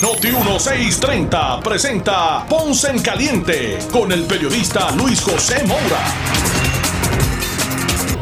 [0.00, 6.59] Noti 1630 presenta Ponce en Caliente con el periodista Luis José Moura.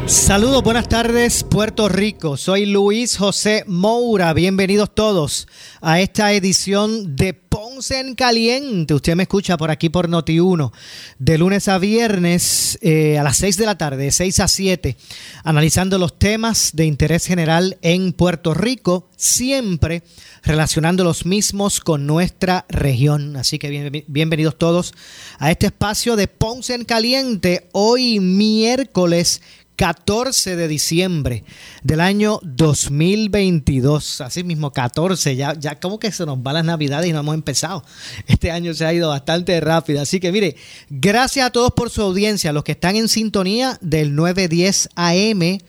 [0.09, 2.35] Saludos, buenas tardes Puerto Rico.
[2.35, 4.33] Soy Luis José Moura.
[4.33, 5.47] Bienvenidos todos
[5.81, 8.95] a esta edición de Ponce en Caliente.
[8.95, 10.71] Usted me escucha por aquí por Noti1
[11.19, 14.97] de lunes a viernes eh, a las 6 de la tarde, de 6 a 7,
[15.43, 20.01] analizando los temas de interés general en Puerto Rico, siempre
[20.41, 23.35] relacionando los mismos con nuestra región.
[23.35, 24.95] Así que bienvenidos todos
[25.37, 29.41] a este espacio de Ponce en Caliente, hoy miércoles
[29.79, 31.45] 14 de diciembre
[31.83, 34.19] del año 2022.
[34.19, 37.33] Así mismo, 14, ya, ya como que se nos van las navidades y no hemos
[37.33, 37.85] empezado.
[38.27, 40.01] Este año se ha ido bastante rápido.
[40.01, 40.57] Así que mire,
[40.89, 45.59] gracias a todos por su audiencia, los que están en sintonía del 910 AM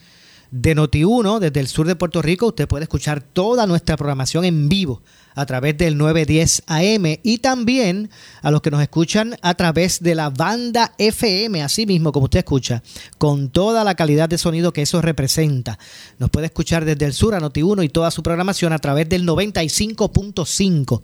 [0.50, 2.48] de Noti1 desde el sur de Puerto Rico.
[2.48, 5.02] Usted puede escuchar toda nuestra programación en vivo
[5.34, 8.10] a través del 910 AM y también
[8.42, 12.40] a los que nos escuchan a través de la banda FM, así mismo como usted
[12.40, 12.82] escucha,
[13.18, 15.78] con toda la calidad de sonido que eso representa.
[16.18, 19.26] Nos puede escuchar desde el sur a Noti1 y toda su programación a través del
[19.26, 21.02] 95.5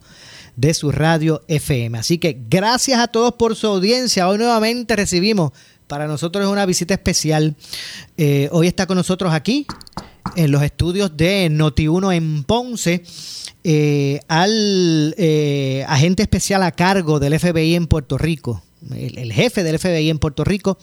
[0.56, 1.98] de su radio FM.
[1.98, 4.28] Así que gracias a todos por su audiencia.
[4.28, 5.52] Hoy nuevamente recibimos,
[5.86, 7.54] para nosotros una visita especial.
[8.16, 9.66] Eh, hoy está con nosotros aquí
[10.34, 13.02] en los estudios de Noti1 en Ponce
[13.64, 18.62] eh, al eh, agente especial a cargo del FBI en Puerto Rico,
[18.94, 20.78] el, jefe del FBI en Puerto Rico,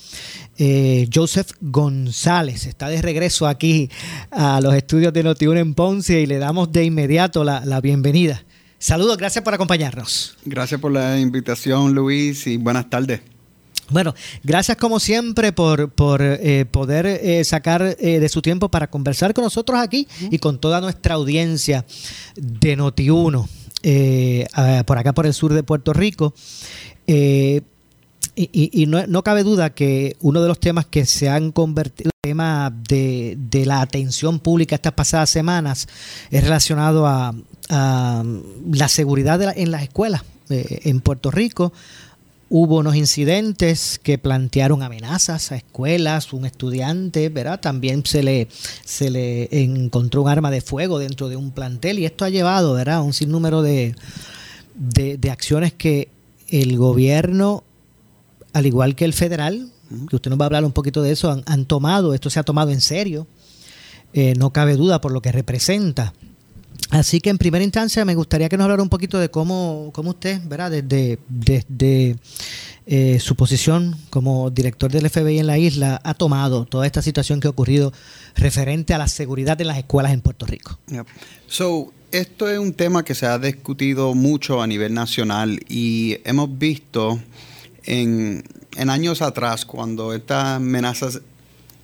[0.57, 2.65] eh, Joseph González.
[2.65, 3.89] Está de regreso aquí
[4.31, 8.43] a los estudios de Notiuno en Ponce y le damos de inmediato la, la bienvenida.
[8.79, 10.37] Saludos, gracias por acompañarnos.
[10.43, 13.21] Gracias por la invitación, Luis, y buenas tardes.
[13.89, 19.33] Bueno, gracias como siempre por, eh, poder eh, sacar eh, de su tiempo para conversar
[19.33, 21.85] con nosotros aquí y con toda nuestra audiencia
[22.35, 23.47] de Noti1
[24.85, 26.33] por acá por el sur de Puerto Rico.
[27.05, 32.73] y, no, cabe duda que uno de los temas que se han convertido en tema
[32.87, 35.87] de, la atención pública estas pasadas semanas
[36.31, 37.33] es relacionado a,
[37.69, 41.73] la seguridad en las escuelas en Puerto Rico
[42.55, 47.59] Hubo unos incidentes que plantearon amenazas a escuelas, un estudiante, ¿verdad?
[47.59, 48.47] También se le,
[48.85, 52.75] se le encontró un arma de fuego dentro de un plantel y esto ha llevado,
[52.75, 53.01] ¿verdad?
[53.01, 53.95] Un sinnúmero de,
[54.75, 56.09] de, acciones que
[56.47, 57.63] el gobierno,
[58.53, 59.71] al igual que el federal,
[60.07, 62.43] que usted nos va a hablar un poquito de eso, han, tomado, esto se ha
[62.43, 63.25] tomado en serio,
[64.13, 66.13] eh, no cabe duda por lo que representa.
[66.93, 70.11] Así que en primera instancia me gustaría que nos hablara un poquito de cómo, cómo
[70.11, 70.69] usted, ¿verdad?
[70.69, 72.17] Desde, desde
[72.85, 77.39] eh, su posición como director del FBI en la isla ha tomado toda esta situación
[77.39, 77.91] que ha ocurrido
[78.35, 80.77] referente a la seguridad de las escuelas en Puerto Rico.
[81.47, 86.59] So, esto es un tema que se ha discutido mucho a nivel nacional y hemos
[86.59, 87.19] visto
[87.85, 88.43] en,
[88.75, 91.21] en años atrás cuando estas amenazas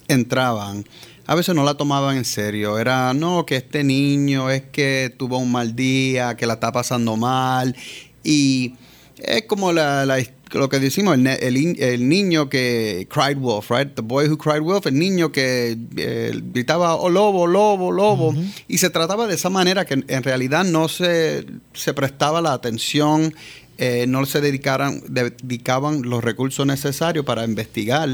[0.08, 0.86] entraban,
[1.30, 2.80] a veces no la tomaban en serio.
[2.80, 7.18] Era, no, que este niño es que tuvo un mal día, que la está pasando
[7.18, 7.76] mal.
[8.24, 8.74] Y
[9.20, 10.08] es como la,
[10.54, 13.94] lo que decimos, el, niño que cried wolf, right?
[13.94, 18.34] The boy who cried wolf, el niño que eh, gritaba, oh lobo, lobo, lobo.
[18.68, 23.36] Y se trataba de esa manera que en realidad no se, se prestaba la atención,
[23.78, 28.10] eh, no se dedicaran, dedicaban los recursos necesarios para investigar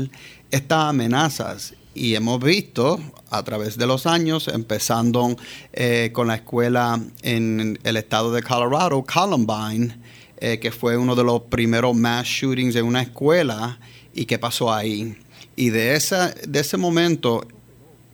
[0.51, 2.99] estas amenazas y hemos visto
[3.31, 5.35] a través de los años, empezando
[5.73, 9.97] eh, con la escuela en el estado de Colorado, Columbine,
[10.37, 13.79] eh, que fue uno de los primeros mass shootings en una escuela
[14.13, 15.17] y qué pasó ahí.
[15.55, 17.47] Y de, esa, de ese momento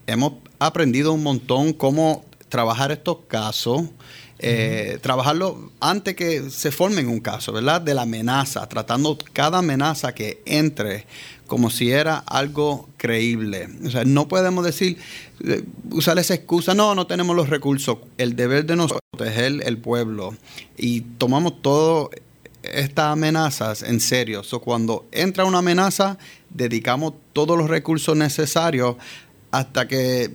[0.05, 3.83] hemos aprendido un montón cómo trabajar estos casos,
[4.37, 7.81] eh, trabajarlo antes que se formen un caso, ¿verdad?
[7.81, 11.05] De la amenaza, tratando cada amenaza que entre
[11.51, 13.67] como si era algo creíble.
[13.85, 14.97] O sea, no podemos decir,
[15.43, 17.97] eh, usar esa excusa, no, no tenemos los recursos.
[18.17, 20.33] El deber de nosotros es proteger el pueblo
[20.77, 22.07] y tomamos todas
[22.63, 24.45] estas amenazas en serio.
[24.45, 26.17] So, cuando entra una amenaza,
[26.49, 28.95] dedicamos todos los recursos necesarios
[29.51, 30.31] hasta que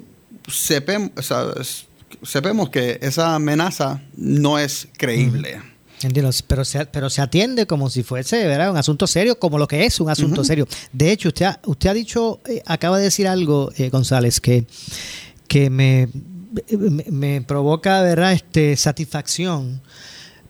[0.52, 5.62] sepamos, que esa amenaza no es creíble.
[6.02, 8.70] Entiendo, pero se, pero se atiende como si fuese ¿verdad?
[8.70, 10.68] un asunto serio, como lo que es un asunto serio.
[10.92, 14.66] De hecho, usted ha, usted ha dicho, eh, acaba de decir algo, eh, González, que,
[15.48, 16.08] que me,
[17.10, 18.32] me, provoca ¿verdad?
[18.32, 19.80] Este, satisfacción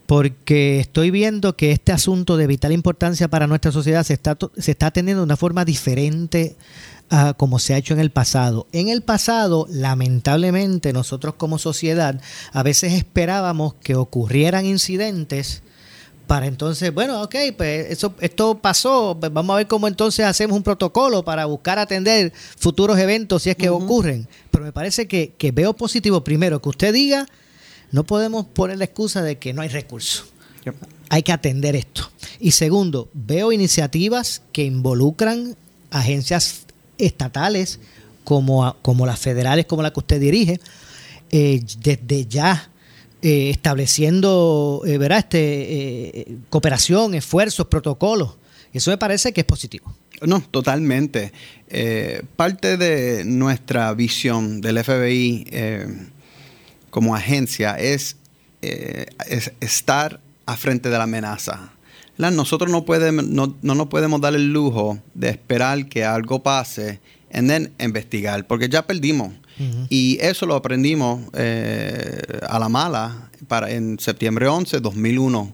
[0.06, 4.70] porque estoy viendo que este asunto de vital importancia para nuestra sociedad se está, se
[4.70, 6.56] está atendiendo de una forma diferente
[7.36, 8.66] como se ha hecho en el pasado.
[8.72, 12.20] En el pasado, lamentablemente, nosotros como sociedad
[12.52, 15.62] a veces esperábamos que ocurrieran incidentes
[16.26, 20.56] para entonces, bueno, ok, pues eso, esto pasó, pues vamos a ver cómo entonces hacemos
[20.56, 24.26] un protocolo para buscar atender futuros eventos si es que ocurren.
[24.50, 27.28] Pero me parece que, que veo positivo, primero, que usted diga
[27.92, 30.26] no podemos poner la excusa de que no hay recursos.
[31.08, 32.10] Hay que atender esto.
[32.40, 35.56] Y segundo, veo iniciativas que involucran
[35.90, 36.65] agencias
[36.98, 37.80] estatales
[38.24, 40.60] como, como las federales, como la que usted dirige,
[41.30, 42.70] eh, desde ya
[43.22, 48.36] eh, estableciendo eh, este, cooperación, esfuerzos, protocolos.
[48.72, 49.94] Eso me parece que es positivo.
[50.22, 51.32] No, totalmente.
[52.36, 55.46] parte de nuestra visión del FBI
[56.90, 58.16] como agencia es,
[58.62, 59.06] eh,
[59.60, 61.72] estar a frente de la amenaza.
[62.18, 67.46] Nosotros no, podemos, no, nos podemos dar el lujo de esperar que algo pase y
[67.46, 69.32] then investigar, porque ya perdimos.
[69.88, 75.52] Y eso lo aprendimos eh, a la mala para, en septiembre 11, 2001.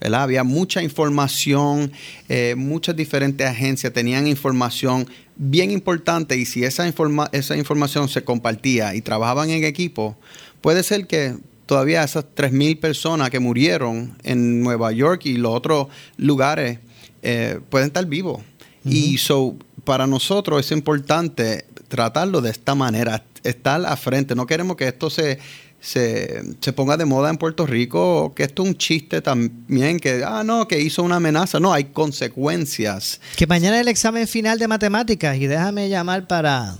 [0.00, 1.92] Había mucha información,
[2.28, 8.24] eh, muchas diferentes agencias tenían información bien importante y si esa, informa esa información se
[8.24, 10.16] compartía y trabajaban en equipo,
[10.60, 15.88] puede ser que todavía esas 3.000 personas que murieron en Nueva York y los otros
[16.16, 16.78] lugares
[17.22, 18.42] eh, pueden estar vivos.
[18.86, 24.34] Y so, para nosotros es importante tratarlo de esta manera, estar a frente.
[24.34, 25.38] No queremos que esto se,
[25.80, 30.42] se, ponga de moda en Puerto Rico, que esto es un chiste también, que, ah,
[30.44, 31.60] no, que hizo una amenaza.
[31.60, 33.20] No, hay consecuencias.
[33.36, 36.78] Que mañana es el examen final de matemáticas y déjame llamar para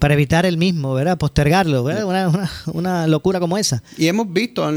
[0.00, 1.18] para evitar el mismo, ¿verdad?
[1.18, 2.48] Postergarlo, ¿verdad?
[2.72, 3.82] Una, locura como esa.
[3.98, 4.72] Y hemos visto a,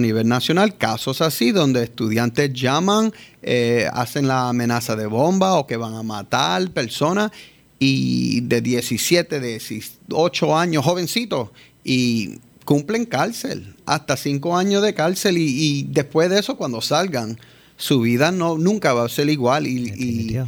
[0.00, 3.12] nivel nacional casos así donde estudiantes llaman,
[3.42, 7.30] eh, hacen la amenaza de bomba o que van a matar personas
[7.78, 11.50] y de 17, 18 años, jovencitos,
[11.84, 17.38] y cumplen cárcel, hasta 5 años de cárcel y, después de eso cuando salgan,
[17.76, 20.40] su vida no, nunca va a ser igual y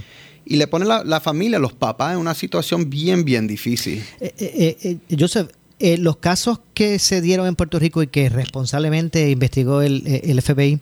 [0.50, 4.02] y le pone la, la, familia, los papás, en una situación bien, bien difícil.
[4.20, 5.48] Eh, eh, eh, Joseph,
[5.78, 10.80] los casos que se dieron en Puerto Rico y que responsablemente investigó el, el FBI,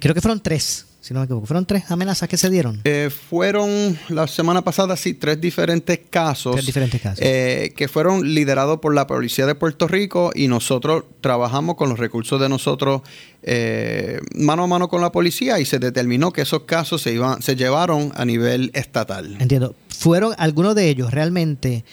[0.00, 1.46] creo que fueron tres si no me equivoco.
[1.46, 2.80] ¿Fueron tres amenazas que se dieron?
[2.84, 6.54] Eh, fueron la semana pasada, sí, tres diferentes casos.
[6.54, 7.18] Tres diferentes casos.
[7.20, 11.98] Eh, que fueron liderados por la Policía de Puerto Rico y nosotros trabajamos con los
[11.98, 13.02] recursos de nosotros
[13.42, 17.42] eh, mano a mano con la policía y se determinó que esos casos se, iban,
[17.42, 19.36] se llevaron a nivel estatal.
[19.40, 19.74] Entiendo.
[19.88, 21.84] ¿Fueron algunos de ellos realmente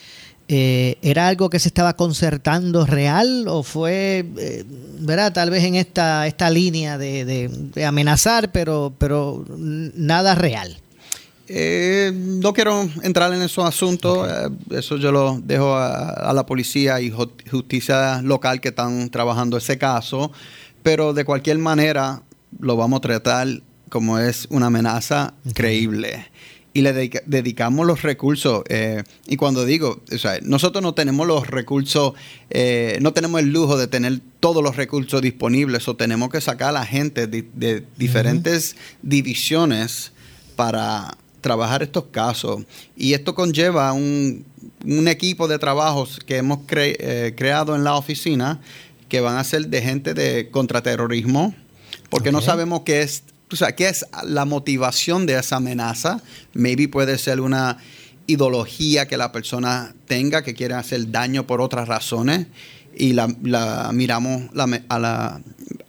[0.51, 4.63] eh, ¿Era algo que se estaba concertando real o fue, eh,
[4.97, 5.31] ¿verdad?
[5.31, 7.51] Tal vez en esta, esta línea de,
[7.85, 10.75] amenazar, pero, pero nada real.
[11.47, 14.27] Eh, no quiero entrar en esos asuntos,
[14.71, 20.31] eso yo lo dejo a, la policía y justicia local que están trabajando ese caso,
[20.81, 22.23] pero de cualquier manera
[22.59, 23.47] lo vamos a tratar
[23.89, 26.25] como es una amenaza creíble
[26.79, 26.93] y le
[27.25, 28.63] dedicamos los recursos.
[28.69, 32.13] Eh, y cuando digo, o sea, nosotros no tenemos los recursos,
[32.49, 36.69] eh, no tenemos el lujo de tener todos los recursos disponibles, o tenemos que sacar
[36.69, 40.13] a la gente de, diferentes divisiones
[40.55, 42.63] para trabajar estos casos.
[42.95, 44.45] Y esto conlleva un,
[45.07, 48.61] equipo de trabajos que hemos eh, creado en la oficina
[49.09, 51.53] que van a ser de gente de contraterrorismo,
[52.09, 56.21] porque no sabemos qué es o sea, ¿qué es la motivación de esa amenaza?
[56.53, 57.77] Maybe puede ser una
[58.27, 62.47] ideología que la persona tenga que quiere hacer daño por otras razones
[62.95, 63.27] y la,
[63.93, 64.43] miramos
[64.89, 65.41] a la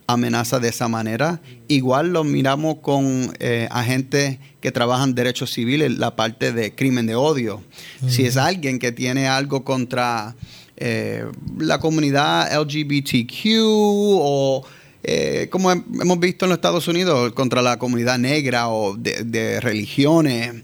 [0.07, 1.41] amenaza de esa manera.
[1.69, 7.15] Igual lo miramos con eh, agentes que trabajan derechos civiles, la parte de crimen de
[7.15, 7.63] odio.
[8.07, 10.35] Si es alguien que tiene algo contra
[10.77, 11.25] eh,
[11.59, 14.65] la comunidad LGBTQ o
[15.03, 20.63] eh, como hemos visto en los Estados Unidos, contra la comunidad negra o de, religiones,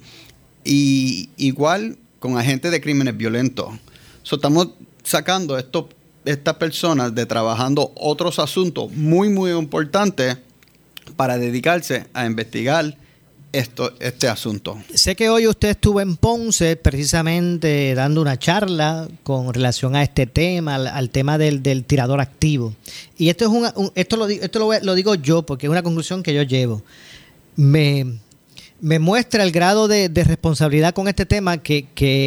[0.64, 3.68] y igual con agentes de crímenes violentos.
[4.22, 4.70] estamos
[5.02, 5.88] sacando esto,
[6.24, 10.36] estas personas de trabajando otros asuntos muy, muy importantes
[11.16, 12.96] para dedicarse a investigar
[13.58, 14.78] esto, este asunto.
[14.92, 20.26] Sé que hoy usted estuvo en Ponce precisamente dando una charla con relación a este
[20.26, 22.74] tema, al, tema del, tirador activo.
[23.16, 26.34] Y esto es un, esto lo, esto lo digo yo porque es una conclusión que
[26.34, 26.82] yo llevo.
[27.56, 28.18] Me,
[28.80, 31.86] me muestra el grado de, responsabilidad con este tema que,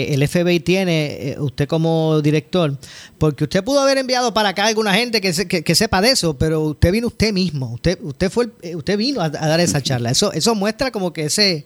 [0.09, 2.77] el FBI tiene, eh, usted como director,
[3.17, 5.31] porque usted pudo haber enviado para acá a alguna gente que,
[5.63, 9.21] que, sepa de eso, pero usted vino usted mismo, usted usted fue eh, usted vino
[9.21, 10.11] a, dar esa charla.
[10.11, 11.65] Eso eso muestra como que ese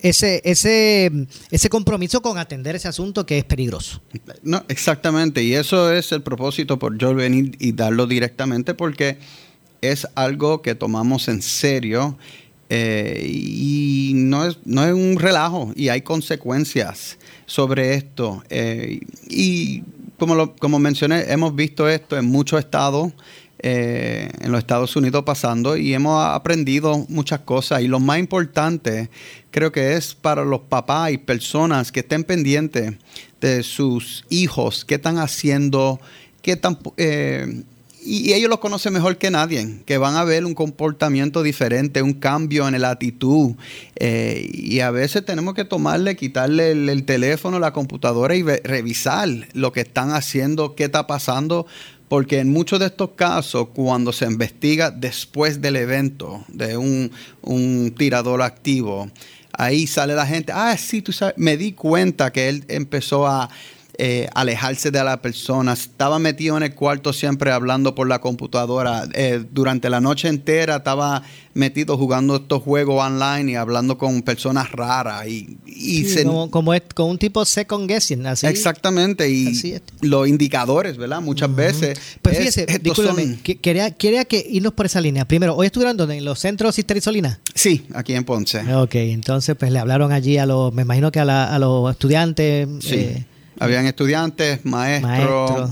[0.00, 1.10] ese ese
[1.50, 4.00] ese compromiso con atender ese asunto que es peligroso.
[4.42, 9.18] No, exactamente, y eso es el propósito por yo venir y darlo directamente porque
[9.82, 12.16] es algo que tomamos en serio
[12.74, 18.42] eh, y no es, no es un relajo y hay consecuencias sobre esto.
[18.48, 19.82] Eh, y
[20.18, 23.12] como, lo, como mencioné, hemos visto esto en muchos estados.
[23.64, 29.08] Eh, en los Estados Unidos pasando y hemos aprendido muchas cosas y lo más importante
[29.52, 32.94] creo que es para los papás y personas que estén pendientes
[33.40, 36.00] de sus hijos, qué están haciendo,
[36.42, 36.76] qué tan,
[38.04, 42.14] y ellos lo conocen mejor que nadie, que van a ver un comportamiento diferente, un
[42.14, 43.54] cambio en la actitud.
[43.96, 49.72] Eh, y a veces tenemos que tomarle, quitarle el, teléfono, la computadora y revisar lo
[49.72, 51.66] que están haciendo, qué está pasando,
[52.08, 57.94] porque en muchos de estos casos, cuando se investiga después del evento de un, un
[57.96, 59.10] tirador activo,
[59.52, 63.48] ahí sale la gente, ah, sí, tú sabes, me di cuenta que él empezó a
[63.98, 65.74] eh, alejarse de la persona.
[65.74, 69.06] Estaba metido en el cuarto siempre hablando por la computadora.
[69.12, 71.22] Eh, durante la noche entera estaba
[71.54, 75.26] metido jugando estos juegos online y hablando con personas raras.
[75.28, 75.58] Y,
[76.50, 78.26] como, es, con un tipo second guessing.
[78.26, 79.28] Así, exactamente.
[79.28, 81.20] Y los indicadores, ¿verdad?
[81.20, 81.98] Muchas veces.
[82.22, 82.66] Pues fíjese,
[83.60, 85.26] quería, quería que irnos por esa línea.
[85.26, 87.40] Primero, ¿hoy estudiando en los centros Solina?
[87.54, 88.60] Sí, aquí en Ponce.
[88.74, 92.68] Ok, entonces pues le hablaron allí a los, me imagino que a, los estudiantes.
[92.80, 92.94] Sí.
[92.94, 93.26] Eh,
[93.62, 95.70] habían estudiantes, maestros.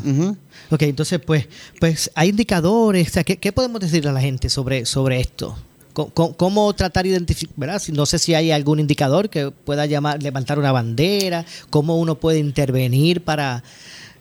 [0.70, 1.49] Ok, entonces pues,
[1.80, 3.12] pues hay indicadores.
[3.25, 5.56] ¿qué, podemos decirle a la gente sobre, sobre esto?
[5.92, 7.80] ¿Cómo, tratar de identificar?
[7.92, 12.38] No sé si hay algún indicador que pueda llamar, levantar una bandera, cómo uno puede
[12.38, 13.64] intervenir para,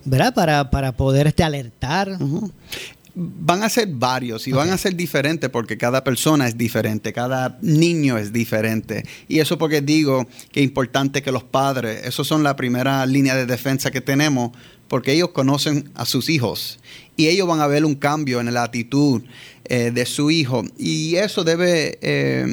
[0.03, 0.33] ¿verdad?
[0.33, 2.17] Para, para poder este, alertar.
[3.21, 7.57] Van a ser varios y van a ser diferentes porque cada persona es diferente, cada
[7.61, 9.03] niño es diferente.
[9.27, 13.35] Y eso porque digo que es importante que los padres, esos son la primera línea
[13.35, 14.51] de defensa que tenemos,
[14.87, 16.79] porque ellos conocen a sus hijos
[17.19, 19.21] y ellos van a ver un cambio en la actitud
[19.65, 20.63] eh, de su hijo.
[20.77, 22.47] Y eso debe, eh,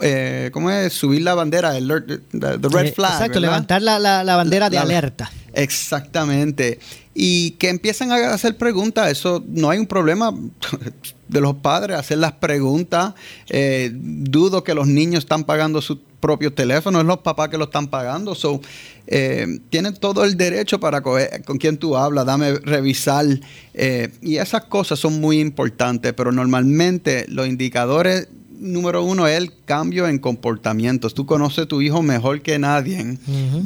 [0.00, 0.92] eh, ¿cómo es?
[0.92, 3.14] Subir la bandera, el the, red flag.
[3.14, 5.32] Exacto, levantar la, la, bandera de alerta.
[5.52, 6.78] Exactamente
[7.14, 9.10] y que empiezan a hacer preguntas.
[9.10, 10.32] Eso no hay un problema
[11.28, 13.14] de los padres hacer las preguntas.
[13.48, 17.64] Eh, dudo que los niños están pagando su propio teléfono, es los papás que lo
[17.64, 18.34] están pagando.
[18.34, 18.62] So,
[19.06, 23.26] eh, tienen todo el derecho para coger, con quien tú hablas, dame revisar.
[23.74, 29.52] Eh, y esas cosas son muy importantes, pero normalmente los indicadores número uno es el
[29.64, 31.12] cambio en comportamientos.
[31.14, 33.18] Tú conoces a tu hijo mejor que nadie,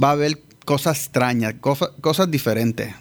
[0.02, 1.54] va a ver cosas extrañas,
[2.00, 2.94] cosas diferentes.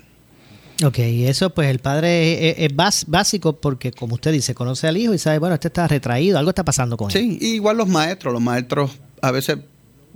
[0.84, 2.72] Ok, y eso pues el padre es,
[3.08, 6.50] básico porque como usted dice, conoce al hijo y sabe, bueno, este está retraído, algo
[6.50, 7.14] está pasando con él.
[7.14, 8.92] Sí, igual los maestros, los maestros
[9.22, 9.58] a veces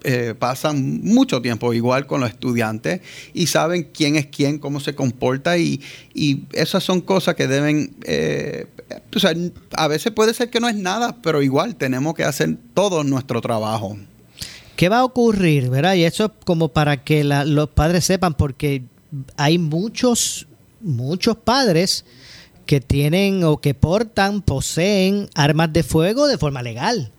[0.04, 3.02] eh, pasan mucho tiempo igual con los estudiantes
[3.34, 5.82] y saben quién es quién, cómo se comporta y,
[6.54, 8.68] esas son cosas que deben, eh,
[9.16, 9.34] o sea,
[9.76, 13.42] a veces puede ser que no es nada, pero igual tenemos que hacer todo nuestro
[13.42, 13.98] trabajo.
[14.76, 15.96] ¿Qué va a ocurrir, verdad?
[15.96, 18.84] Y eso es como para que los padres sepan, porque
[19.36, 20.48] hay muchos
[20.82, 22.06] muchos padres
[22.66, 27.12] que tienen o que portan, poseen armas de fuego de forma legal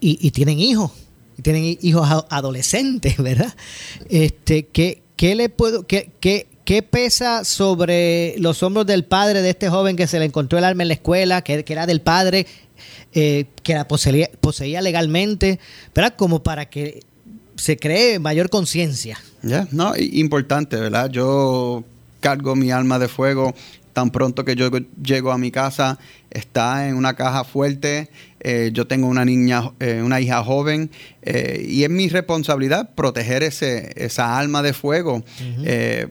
[0.00, 1.07] y, tienen hijos, y
[1.42, 3.54] tienen hijos adolescentes, ¿verdad?
[4.08, 9.50] Este, ¿qué, qué le puedo, qué, qué, qué, pesa sobre los hombros del padre de
[9.50, 12.46] este joven que se le encontró el arma en la escuela, que, era del padre,
[13.12, 15.58] eh, que la poseía, poseía legalmente,
[15.94, 16.14] ¿verdad?
[16.16, 17.00] Como para que
[17.56, 19.18] se cree mayor conciencia.
[19.42, 21.10] Ya, no, importante, ¿verdad?
[21.10, 21.84] Yo
[22.20, 23.54] cargo mi alma de fuego
[23.92, 24.70] tan pronto que yo
[25.02, 25.98] llego a mi casa,
[26.30, 28.10] está en una caja fuerte.
[28.40, 30.90] Eh, yo tengo una niña, eh, una hija joven,
[31.22, 35.24] eh, y es mi responsabilidad proteger ese, esa alma de fuego,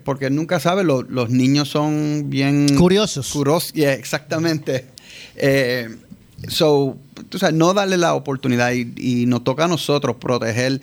[0.04, 3.32] porque nunca sabe, los niños son bien curiosos.
[3.32, 4.86] Curiosos, exactamente.
[6.50, 6.98] so,
[7.54, 10.82] no darle la oportunidad y, y, nos toca a nosotros proteger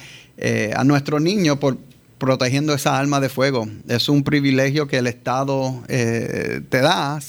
[0.75, 1.77] a nuestros niños por,
[2.25, 3.69] protegiendo esa alma de fuego.
[3.87, 7.21] Es un privilegio que el Estado eh, te da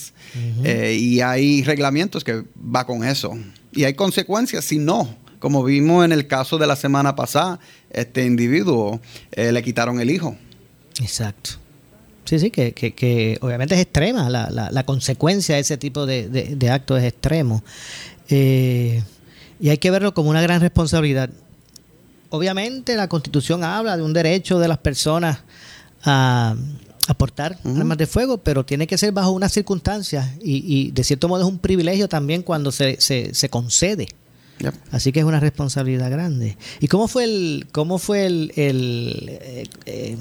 [0.63, 3.37] eh, y hay reglamentos que va con eso.
[3.71, 7.59] Y hay consecuencias si no como vimos en el caso de la semana pasada,
[7.91, 8.99] este individuo
[9.31, 10.35] eh, le quitaron el hijo.
[10.99, 11.51] Exacto.
[12.23, 16.69] Sí, sí, que, que, obviamente es extrema, la, la, consecuencia de ese tipo de, de,
[16.71, 17.63] actos es extremo.
[18.29, 19.03] Eh,
[19.59, 21.29] y hay que verlo como una gran responsabilidad.
[22.35, 25.39] Obviamente la constitución habla de un derecho de las personas
[26.03, 26.55] a,
[27.07, 31.27] aportar armas de fuego, pero tiene que ser bajo unas circunstancias y, y, de cierto
[31.27, 34.07] modo es un privilegio también cuando se, se, se concede.
[34.91, 36.57] Así que es una responsabilidad grande.
[36.79, 40.17] ¿Y cómo fue el, cómo fue el, el eh, eh,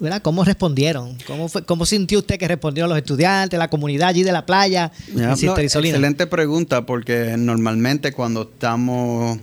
[0.00, 0.22] ¿verdad?
[0.22, 1.16] ¿Cómo respondieron?
[1.26, 4.90] ¿Cómo fue, cómo sintió usted que respondieron los estudiantes, la comunidad allí de la playa?
[5.58, 9.38] excelente pregunta, porque normalmente cuando estamos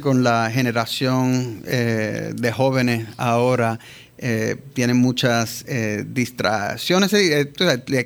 [0.00, 3.78] con la generación eh, de jóvenes ahora
[4.24, 7.52] eh, tienen muchas eh, distracciones, eh,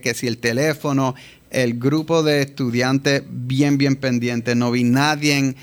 [0.03, 1.15] que si el teléfono,
[1.51, 5.55] el grupo de estudiantes bien, bien pendientes, no vi nadie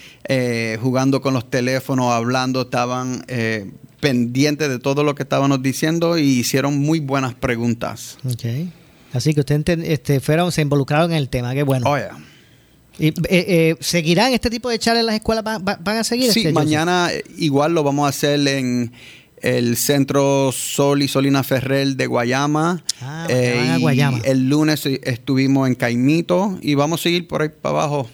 [0.79, 3.25] jugando con los teléfonos, hablando, estaban
[3.99, 8.19] pendientes de todo lo que estábamos diciendo y hicieron muy buenas preguntas.
[8.23, 8.71] Okay.
[9.11, 11.89] Así que ustedes este, fueron, se involucraron en el tema, qué bueno.
[11.89, 11.97] Oh,
[12.99, 13.13] ¿Y,
[13.79, 15.43] ¿Seguirán este tipo de charlas en las escuelas?
[15.43, 16.31] ¿Van, a seguir?
[16.31, 18.91] Sí, este, mañana igual lo vamos a hacer en
[19.43, 22.83] el Centro Sol y Solina Ferrer de Guayama.
[23.01, 24.19] Ah, eh, Guayama.
[24.23, 28.09] El lunes estuvimos en Caimito y vamos a seguir por ahí para abajo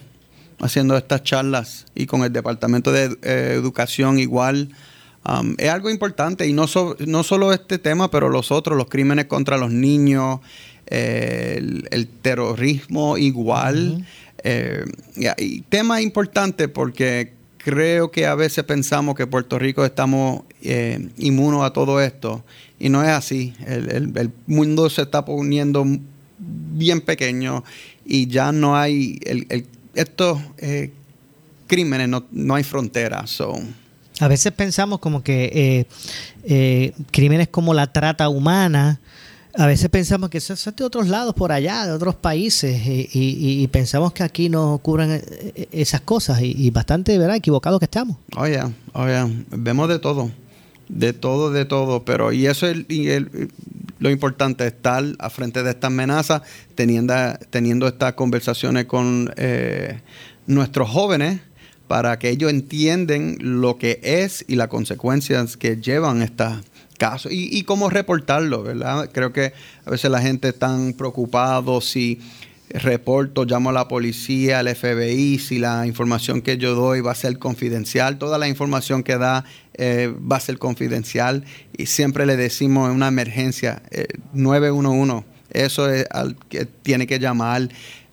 [0.60, 4.70] haciendo estas charlas y con el Departamento de eh, Educación igual.
[5.24, 6.66] Um, es algo importante y no,
[7.06, 10.40] no solo este tema, pero los otros, los crímenes contra los niños,
[10.86, 14.06] eh, el, terrorismo igual.
[15.38, 21.62] Y tema importante porque creo que a veces pensamos que Puerto Rico estamos eh, inmunos
[21.62, 22.44] a todo esto
[22.78, 23.54] y no es así.
[23.66, 25.84] El, mundo se está poniendo
[26.38, 27.64] bien pequeño
[28.04, 29.20] y ya no hay
[29.94, 30.90] estos eh,
[31.66, 33.38] crímenes, no, hay fronteras.
[34.20, 35.86] A veces pensamos como que
[36.44, 39.00] eh, crímenes como la trata humana
[39.54, 44.12] a veces pensamos que es de otros lados, por allá, de otros países, y, pensamos
[44.12, 45.22] que aquí no ocurren eh,
[45.54, 48.16] eh, esas cosas, y, bastante, ¿verdad?, equivocados que estamos.
[48.36, 48.60] Oye,
[48.92, 50.30] oye, vemos de todo,
[50.88, 52.84] de todo, de todo, pero y eso es
[53.98, 56.42] lo importante, estar a frente de esta amenaza,
[56.74, 57.14] teniendo,
[57.50, 60.00] teniendo estas conversaciones con eh,
[60.46, 61.40] nuestros jóvenes,
[61.90, 66.60] para que ellos entiendan lo que es y las consecuencias que llevan estas
[66.98, 69.10] caso y, cómo reportarlo, ¿verdad?
[69.12, 69.52] Creo que
[69.84, 72.20] a veces la gente está preocupado si
[72.68, 77.16] reporto, llamo a la policía, al FBI, si la información que yo doy va a
[77.16, 81.42] ser confidencial, toda la información que da eh, va a ser confidencial
[81.76, 83.82] y siempre le decimos en una emergencia
[84.32, 87.68] 911, eh, eso es al que tiene que llamar.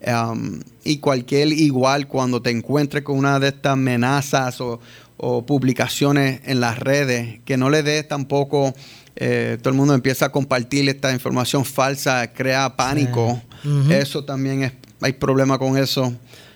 [0.06, 4.80] Um, y cualquier igual cuando te encuentres con una de estas amenazas o,
[5.18, 8.74] o publicaciones en las redes, que no le des tampoco,
[9.16, 13.42] eh, todo el mundo empieza a compartir esta información falsa, crea pánico.
[13.90, 16.14] Eso también es, hay problema con eso.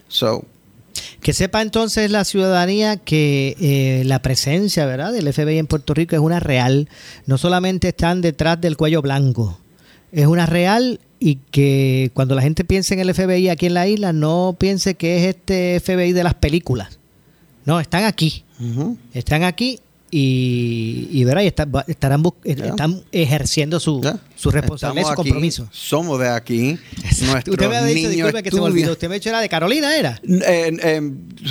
[0.08, 0.46] So,
[1.22, 5.12] que sepa entonces la ciudadanía que eh, la presencia ¿verdad?
[5.12, 6.88] del FBI en Puerto Rico es una real.
[7.26, 9.60] No solamente están detrás del cuello blanco,
[10.12, 13.88] es una real y que cuando la gente piense en el FBI aquí en la
[13.88, 16.98] isla, no piense que es este FBI de las películas.
[17.64, 18.44] No, están aquí.
[19.14, 19.80] Están aquí
[20.14, 24.02] y, y, verá, y estarán, están ejerciendo su,
[24.36, 25.70] su responsabilidad, su compromiso.
[25.72, 26.78] somos de aquí.
[27.48, 29.48] Usted me ha dicho, disculpe que se me olvidó, usted me ha dicho era de
[29.48, 30.20] Carolina, ¿era?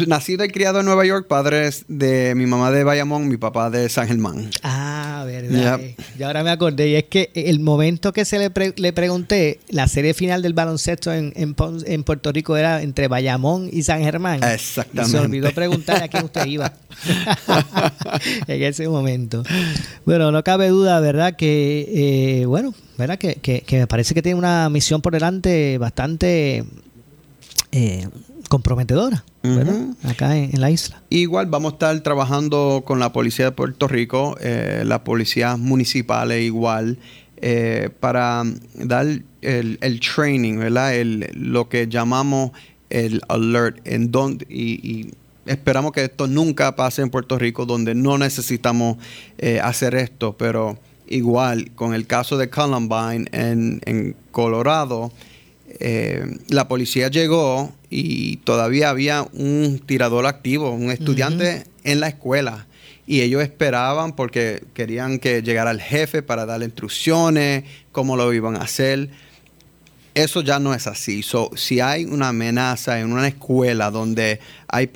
[0.06, 3.88] nacido y criado en Nueva York, padres de mi mamá de Bayamón, mi papá de
[3.88, 4.50] San Germán.
[4.62, 5.80] Ah, verdad.
[6.18, 9.88] Y ahora me acordé, y es que el momento que se le, le pregunté, la
[9.88, 14.42] serie final del baloncesto en, en, Puerto Rico era entre Bayamón y San Germán.
[14.44, 15.10] Exactamente.
[15.10, 16.74] se olvidó preguntar a quién usted iba.
[18.50, 19.42] en ese momento.
[20.04, 21.36] Bueno, no cabe duda, ¿verdad?
[21.36, 23.18] Que, eh, bueno, ¿verdad?
[23.18, 26.64] Que, que, me parece que tiene una misión por delante bastante
[27.72, 28.08] eh,
[28.48, 29.86] comprometedora, ¿verdad?
[30.02, 31.02] Acá en, la isla.
[31.10, 36.42] Igual vamos a estar trabajando con la policía de Puerto Rico, eh, las policías municipales
[36.42, 36.98] igual,
[38.00, 38.42] para
[38.74, 39.06] dar
[39.40, 40.94] el, el, training, ¿verdad?
[40.94, 42.50] El, lo que llamamos
[42.90, 45.12] el alert, en donde, y
[45.50, 48.98] esperamos que esto nunca pase en Puerto Rico, donde no necesitamos
[49.38, 55.12] eh, hacer esto, pero igual con el caso de Columbine en, Colorado,
[55.80, 62.66] eh, la policía llegó y todavía había un tirador activo, un estudiante en la escuela.
[63.08, 68.54] Y ellos esperaban porque querían que llegara el jefe para darle instrucciones, cómo lo iban
[68.54, 69.10] a hacer
[70.14, 71.22] eso ya no es así.
[71.22, 74.90] So, si hay una amenaza en una escuela donde hay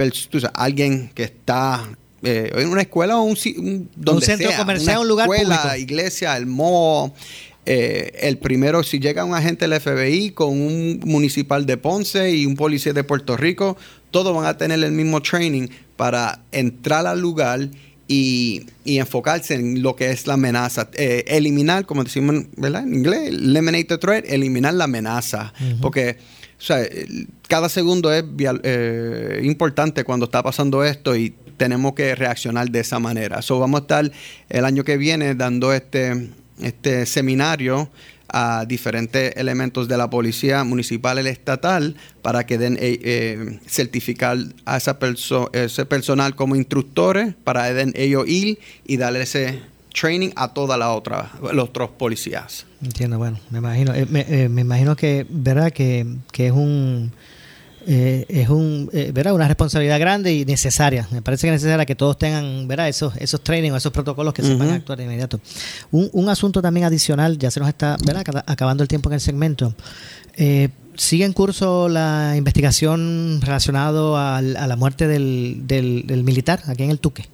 [0.55, 1.88] alguien que está
[2.22, 7.12] eh, en una escuela o un, donde centro comercial, un lugar escuela, iglesia, el mall,
[7.66, 12.46] eh, el primero, si llega un agente del FBI con un municipal de Ponce y
[12.46, 13.77] un policía de Puerto Rico,
[14.11, 17.68] todos van a tener el mismo training para entrar al lugar
[18.07, 20.88] y, enfocarse en lo que es la amenaza.
[20.95, 25.53] Eh, eliminar, como decimos en inglés, eliminate the threat, eliminar la amenaza.
[25.81, 26.19] Porque
[27.49, 32.99] cada segundo es eh, importante cuando está pasando esto y tenemos que reaccionar de esa
[32.99, 33.43] manera.
[33.43, 34.12] So, vamos a estar
[34.49, 37.90] el año que viene dando este, este seminario
[38.37, 44.37] a diferentes elementos de la policía municipal y estatal para que den eh, eh, certificar
[44.64, 44.99] a esa
[45.53, 49.61] ese personal como instructores para den ellos ir y darle ese
[49.92, 52.66] training a todas las otras los otros policías.
[52.83, 57.12] Entiendo, bueno, me imagino, eh, me, imagino que verdad que, que es un
[57.87, 61.07] eh, es un, eh, una responsabilidad grande y necesaria.
[61.11, 62.88] Me parece que es necesaria que todos tengan ¿verdad?
[62.88, 65.40] esos, esos training o esos protocolos que se van a actuar de inmediato.
[65.90, 68.44] Un, un, asunto también adicional, ya se nos está ¿verdad?
[68.47, 69.75] acabando el tiempo en el segmento.
[70.37, 76.90] Eh, ¿Sigue en curso la investigación relacionada a la muerte del, del, militar aquí en
[76.90, 77.29] el Tuque?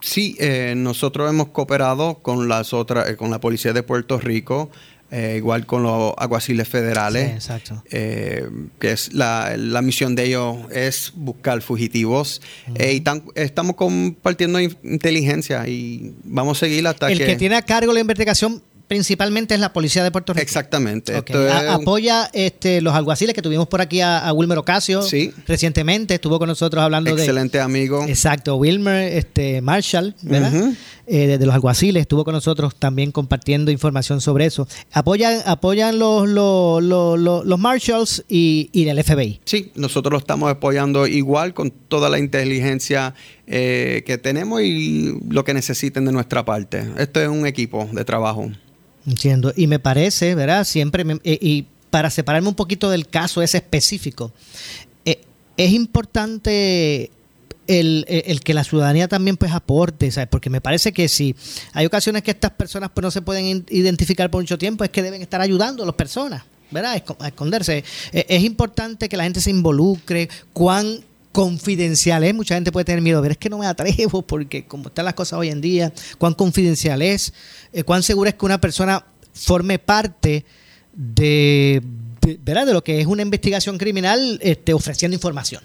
[0.00, 0.36] sí,
[0.76, 4.70] nosotros hemos cooperado con las otras, con la policía de Puerto Rico.
[5.10, 7.32] Eh, igual con los aguaciles federales.
[7.32, 7.82] exacto.
[7.90, 8.48] Eh,
[8.80, 12.42] que es la, misión de ellos es buscar fugitivos.
[12.74, 17.12] Eh, y estamos compartiendo inteligencia y vamos a seguir hasta que...
[17.12, 20.42] El que tiene a cargo la investigación principalmente es la policía de Puerto Rico.
[20.42, 21.14] Exactamente.
[21.68, 25.02] apoya este, los alguaciles que tuvimos por aquí a, Wilmer Ocasio
[25.46, 26.14] recientemente.
[26.14, 27.22] Estuvo con nosotros hablando de.
[27.22, 28.04] Excelente amigo.
[28.06, 28.56] Exacto.
[28.56, 30.72] Wilmer este, Marshall, ¿verdad?
[31.06, 34.66] Eh, de, los alguaciles, estuvo con nosotros también compartiendo información sobre eso.
[34.92, 39.40] Apoyan, apoyan los, los, los, Marshalls y, y, el FBI.
[39.44, 43.14] Sí, nosotros lo estamos apoyando igual con toda la inteligencia
[43.46, 46.84] eh, que tenemos y lo que necesiten de nuestra parte.
[46.98, 48.50] Esto es un equipo de trabajo.
[49.06, 49.52] Entiendo.
[49.56, 50.64] Y me parece, ¿verdad?
[50.64, 54.32] Siempre, eh, y para separarme un poquito del caso ese específico,
[55.56, 57.10] es importante
[57.66, 60.28] el, que la ciudadanía también pues aporte, ¿sabes?
[60.28, 61.34] porque me parece que si
[61.72, 65.02] hay ocasiones que estas personas pues no se pueden identificar por mucho tiempo, es que
[65.02, 67.02] deben estar ayudando a las personas, ¿verdad?
[67.20, 67.84] A esconderse.
[68.12, 71.00] Es importante que la gente se involucre, cuán
[71.34, 74.88] confidencial es, mucha gente puede tener miedo, ver es que no me atrevo porque como
[74.88, 77.34] están las cosas hoy en día, cuán confidencial es,
[77.72, 80.46] eh, cuán seguro es que una persona forme parte
[80.94, 81.82] de,
[82.42, 82.66] ¿verdad?
[82.66, 85.62] de lo que es una investigación criminal este, ofreciendo información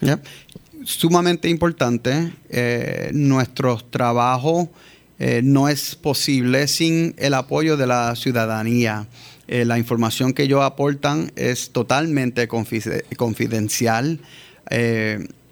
[0.84, 2.34] sumamente importante.
[2.49, 4.69] Eh, nuestro trabajo
[5.19, 9.08] eh, no es posible sin el apoyo de la ciudadanía.
[9.47, 14.19] Eh, la información que ellos aportan es totalmente confidencial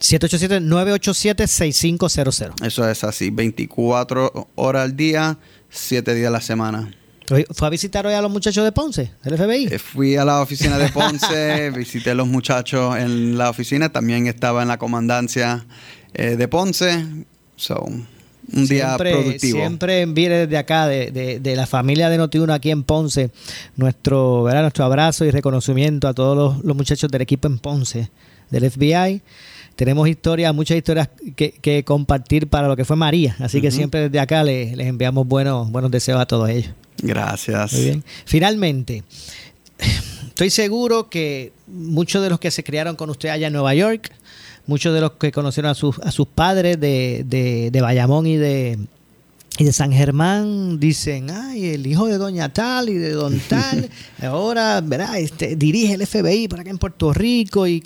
[0.00, 2.66] 787-987-6500.
[2.66, 5.36] Eso es así, 24 horas al día,
[5.68, 6.94] 7 días a la semana.
[7.52, 9.68] ¿Fue a visitar hoy a los muchachos de Ponce, del FBI?
[9.70, 14.26] Eh, fui a la oficina de Ponce, visité a los muchachos en la oficina, también
[14.26, 15.64] estaba en la comandancia
[16.12, 17.06] eh, de Ponce.
[17.54, 17.86] So,
[18.52, 19.58] un día productivo.
[19.58, 23.30] Siempre envíe desde acá, de, la familia de Notiuno aquí en Ponce,
[23.76, 24.62] nuestro, ¿verdad?
[24.62, 28.10] nuestro abrazo y reconocimiento a todos los, muchachos del equipo en Ponce,
[28.50, 29.22] del FBI.
[29.76, 33.36] Tenemos historias, muchas historias que, compartir para lo que fue María.
[33.38, 36.72] Así que siempre desde acá les, enviamos buenos, buenos deseos a todos ellos.
[37.02, 37.72] Gracias.
[37.72, 38.04] Muy bien.
[38.26, 39.04] Finalmente,
[40.28, 44.12] estoy seguro que muchos de los que se criaron con usted allá en Nueva York,
[44.66, 48.36] muchos de los que conocieron a sus, a sus padres de, de, de Bayamón y
[48.36, 48.78] de,
[49.60, 53.90] y de San Germán dicen, ay, el hijo de doña tal y de don tal,
[54.22, 55.18] ahora, ¿verdad?
[55.18, 57.66] Este, dirige el FBI por acá en Puerto Rico.
[57.66, 57.82] y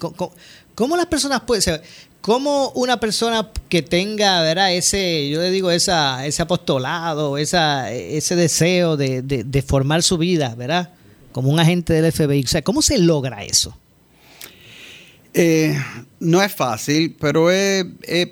[0.74, 1.82] ¿Cómo las personas pueden ser?
[2.20, 4.74] ¿Cómo una persona que tenga, ¿verdad?
[4.74, 10.54] Ese, yo le digo, esa, ese apostolado, esa, ese deseo de, de, formar su vida,
[10.54, 10.90] ¿verdad?
[11.32, 12.44] Como un agente del FBI.
[12.44, 13.76] O sea, ¿cómo se logra eso?
[15.34, 15.76] Eh,
[16.20, 17.84] no es fácil, pero es,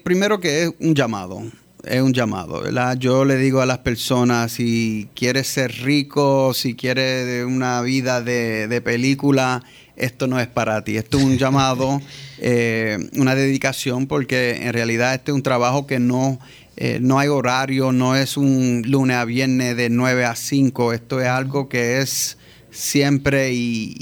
[0.02, 1.42] primero que es un llamado.
[1.84, 2.96] Es un llamado, ¿verdad?
[2.96, 8.68] Yo le digo a las personas, si quieres ser rico, si quieres una vida de,
[8.68, 9.64] de película,
[9.96, 10.96] esto no es para ti.
[10.96, 12.00] Esto es un llamado,
[12.44, 16.40] eh, una dedicación, porque en realidad este es un trabajo que no,
[16.76, 20.92] eh, no hay horario, no es un lunes a viernes de 9 a 5.
[20.92, 22.36] Esto es algo que es
[22.72, 23.94] siempre y,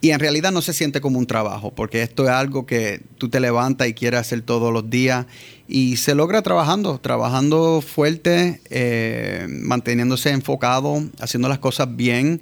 [0.00, 3.28] y, en realidad no se siente como un trabajo, porque esto es algo que tú
[3.28, 5.26] te levantas y quieres hacer todos los días
[5.68, 12.40] y se logra trabajando, trabajando fuerte, eh, manteniéndose enfocado, haciendo las cosas bien.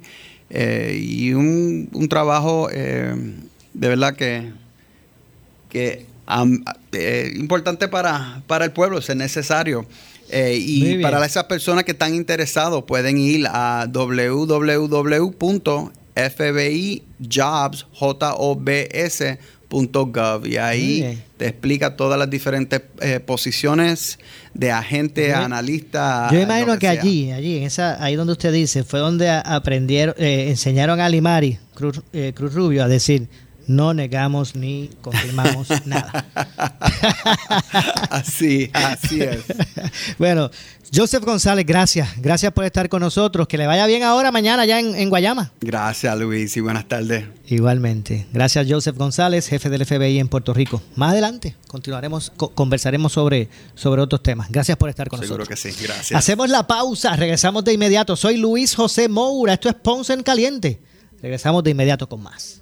[0.51, 3.13] Eh, y un, trabajo eh,
[3.73, 4.53] de verdad que,
[5.75, 6.05] que
[6.93, 9.85] eh, importante para, para el pueblo, es necesario.
[10.31, 15.25] y para esas personas que están interesados pueden ir a www.fbijobs.gov
[20.45, 24.19] y ahí te explica todas las diferentes eh, posiciones
[24.53, 26.29] de agente, analista.
[26.31, 30.49] Yo imagino que, allí, allí, en esa, ahí donde usted dice, fue donde aprendieron, eh,
[30.49, 33.27] enseñaron a Limari, Cruz, eh, Cruz Rubio, a decir,
[33.67, 36.25] no negamos ni confirmamos nada.
[38.09, 39.43] así, así es.
[40.17, 40.49] bueno,
[40.93, 42.09] Joseph González, gracias.
[42.17, 43.47] Gracias por estar con nosotros.
[43.47, 45.51] Que le vaya bien ahora, mañana, ya en, Guayama.
[45.61, 47.25] Gracias, Luis, y buenas tardes.
[47.47, 48.27] Igualmente.
[48.31, 50.81] Gracias, Joseph González, jefe del FBI en Puerto Rico.
[50.95, 54.49] Más adelante continuaremos, conversaremos sobre, sobre otros temas.
[54.49, 55.47] Gracias por estar con nosotros.
[55.47, 56.17] Seguro que sí, gracias.
[56.17, 58.15] Hacemos la pausa, regresamos de inmediato.
[58.15, 60.79] Soy Luis José Moura, esto es Ponce en Caliente.
[61.21, 62.61] Regresamos de inmediato con más.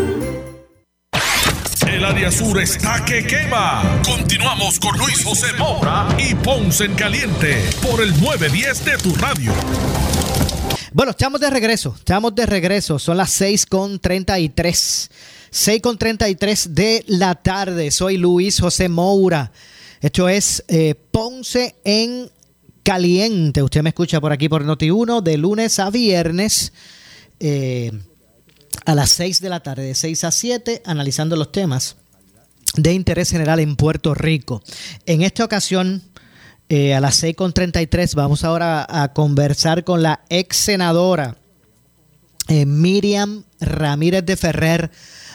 [2.11, 4.01] Área sur está que quema.
[4.05, 9.53] Continuamos con Luis José Moura y Ponce en Caliente por el 910 de tu radio.
[10.91, 12.99] Bueno, estamos de regreso, estamos de regreso.
[12.99, 15.09] Son las 6 con 33.
[15.51, 17.91] 6 con 33 de la tarde.
[17.91, 19.53] Soy Luis José Moura.
[20.01, 22.29] Esto es eh, Ponce en
[22.83, 23.63] Caliente.
[23.63, 26.73] Usted me escucha por aquí por Noti1 de lunes a viernes.
[27.39, 27.89] Eh,
[28.85, 31.97] a las 6 de la tarde, de 6 a 7, analizando los temas
[32.75, 34.61] de interés general en Puerto Rico.
[35.05, 36.03] En esta ocasión,
[36.69, 41.37] eh, a las 6.33, vamos ahora a conversar con la ex senadora
[42.47, 44.91] eh, Miriam Ramírez de Ferrer,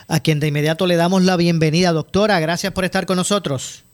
[0.09, 1.93] a quien de inmediato le damos la bienvenida.
[1.93, 3.86] Doctora, gracias por estar con nosotros.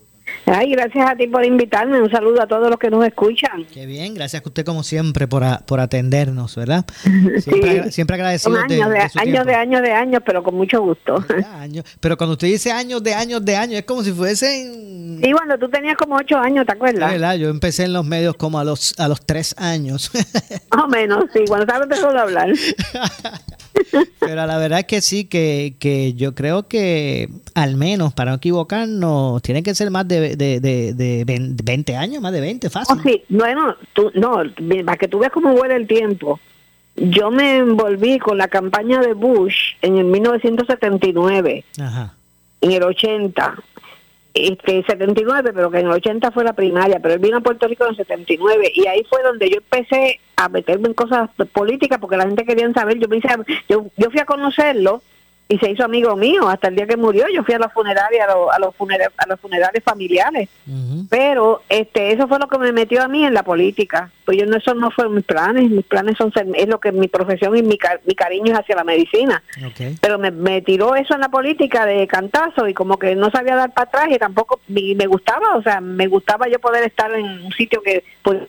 [0.46, 2.00] Ay, gracias a ti por invitarme.
[2.00, 3.64] Un saludo a todos los que nos escuchan.
[3.72, 6.84] Qué bien, gracias a usted como siempre por, por atendernos, ¿verdad?
[7.38, 7.92] Siempre, sí.
[7.92, 8.56] siempre agradecido.
[8.56, 11.24] Años de, de, años, de años de años, pero con mucho gusto.
[11.54, 11.84] Años.
[12.00, 15.20] Pero cuando usted dice años de años de años, es como si fuesen...
[15.22, 17.10] Sí, cuando tú tenías como ocho años, ¿te acuerdas?
[17.10, 17.36] ¿verdad?
[17.36, 20.10] Yo empecé en los medios como a los, a los tres años.
[20.70, 22.48] Más o menos, sí, cuando estaba empezando a hablar.
[24.20, 28.36] Pero la verdad es que sí, que, que yo creo que al menos, para no
[28.36, 31.24] equivocarnos, tiene que ser más de, de, de, de
[31.64, 32.96] 20 años, más de 20, fácil.
[32.98, 34.42] Oh, sí, bueno, tú, no,
[34.84, 36.40] para que tú veas cómo huele el tiempo.
[36.96, 42.14] Yo me envolví con la campaña de Bush en el 1979, Ajá.
[42.60, 43.56] en el 80,
[44.34, 47.68] este 79, pero que en el 80 fue la primaria, pero él vino a Puerto
[47.68, 51.98] Rico en el 79 y ahí fue donde yo empecé a meterme en cosas políticas
[51.98, 53.28] porque la gente quería saber, yo me hice,
[53.68, 55.02] yo, yo fui a conocerlo
[55.48, 58.24] y se hizo amigo mío hasta el día que murió, yo fui a la funeraria,
[58.24, 60.48] a, lo, a los funerales, a los funerales familiares.
[60.66, 61.06] Uh -huh.
[61.10, 64.10] Pero este eso fue lo que me metió a mí en la política.
[64.24, 67.08] Pues yo no eso no fue mis planes, mis planes son es lo que mi
[67.08, 69.42] profesión y mi, mi cariño es hacia la medicina.
[69.72, 69.96] Okay.
[70.00, 73.56] Pero me, me, tiró eso en la política de cantazo y como que no sabía
[73.56, 77.12] dar para atrás y tampoco me, me, gustaba, o sea, me gustaba yo poder estar
[77.12, 78.40] en un sitio que pues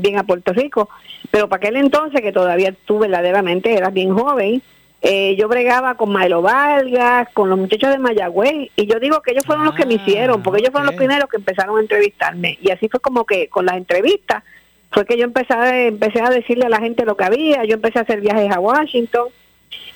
[0.00, 0.88] bien a Puerto Rico,
[1.30, 4.62] pero para aquel entonces que todavía tú verdaderamente eras bien joven,
[5.08, 9.30] eh, yo bregaba con Milo Vargas, con los muchachos de Mayagüez, y yo digo que
[9.30, 10.96] ellos fueron ah, los que me hicieron, porque ellos fueron okay.
[10.96, 12.58] los primeros que empezaron a entrevistarme.
[12.60, 14.42] Y así fue como que con las entrevistas,
[14.90, 17.74] fue que yo empecé a, empecé a decirle a la gente lo que había, yo
[17.74, 19.28] empecé a hacer viajes a Washington.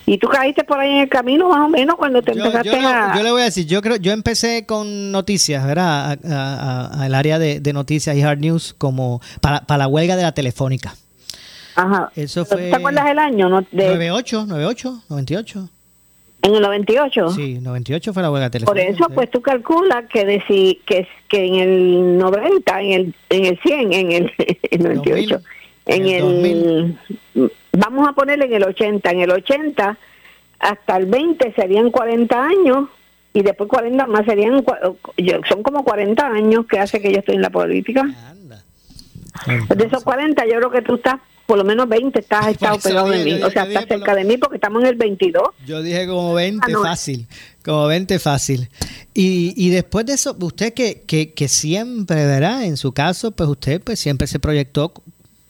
[0.05, 2.81] Y tú caíste por ahí en el camino más o menos cuando te yo, empezaste
[2.81, 3.13] yo, a...
[3.17, 6.17] Yo le voy a decir, yo creo, yo empecé con noticias, ¿verdad?
[6.23, 10.31] Al área de, de, noticias y hard news como para, para la huelga de la
[10.31, 10.95] telefónica.
[11.75, 12.11] Ajá.
[12.15, 12.69] Eso fue...
[12.69, 13.49] ¿Te acuerdas el año?
[13.49, 13.61] No?
[13.71, 13.85] De...
[13.87, 15.69] 98, 98, 98.
[16.43, 17.29] ¿En el 98?
[17.31, 18.85] Sí, 98 fue la huelga telefónica.
[18.85, 23.45] Por eso, pues tú calculas que, deci, que, que en el 90, en el, en
[23.45, 24.31] el 100, en el,
[24.71, 25.41] el 98,
[25.85, 26.97] 2000, en el,
[27.35, 29.97] el vamos a ponerle en el 80, en el 80
[30.59, 32.89] hasta el 20 serían 40 años
[33.33, 34.63] y después 40 más serían,
[35.47, 38.01] son como 40 años que hace que yo estoy en la política.
[38.01, 38.63] Anda.
[39.75, 41.15] De esos 40 yo creo que tú estás
[41.51, 44.37] por lo menos 20 estás estado pegado de mí, o sea, estás cerca de mí
[44.37, 45.49] porque estamos en el 22.
[45.65, 46.81] Yo dije como 20 ah, no.
[46.81, 47.27] fácil,
[47.65, 48.69] como 20 fácil.
[49.13, 52.63] Y, y después de eso, usted que, que, que, siempre, ¿verdad?
[52.63, 54.93] En su caso, pues usted pues siempre se proyectó,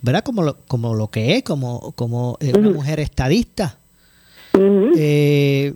[0.01, 0.23] ¿verdad?
[0.23, 2.73] Como lo, como lo que es, como, como eh, una uh -huh.
[2.73, 3.77] mujer estadista.
[4.53, 4.93] Uh -huh.
[4.97, 5.75] eh,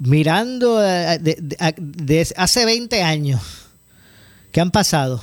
[0.00, 3.40] mirando de, de, de, de, hace 20 años,
[4.52, 5.22] ¿qué han pasado?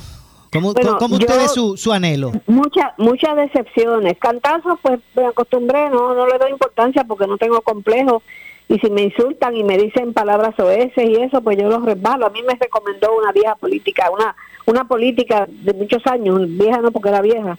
[0.54, 2.32] ¿Cómo, bueno, ¿cómo usted ve su, su, anhelo?
[2.48, 4.18] Muchas muchas decepciones.
[4.20, 8.24] Cantazos, pues me acostumbré, no, no le doy importancia porque no tengo complejo.
[8.70, 12.26] Y si me insultan y me dicen palabras oeces y eso, pues yo los resbalo.
[12.26, 14.36] A mí me recomendó una vieja política, una
[14.66, 17.58] una política de muchos años, vieja no porque era vieja,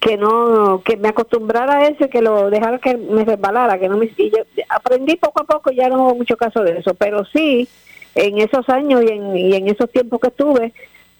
[0.00, 3.88] que no que me acostumbrara a eso y que lo dejara que me resbalara, que
[3.88, 6.94] no me y yo aprendí poco a poco, ya no hago mucho caso de eso,
[6.94, 7.68] pero sí
[8.14, 10.72] en esos años y en, y en esos tiempos que estuve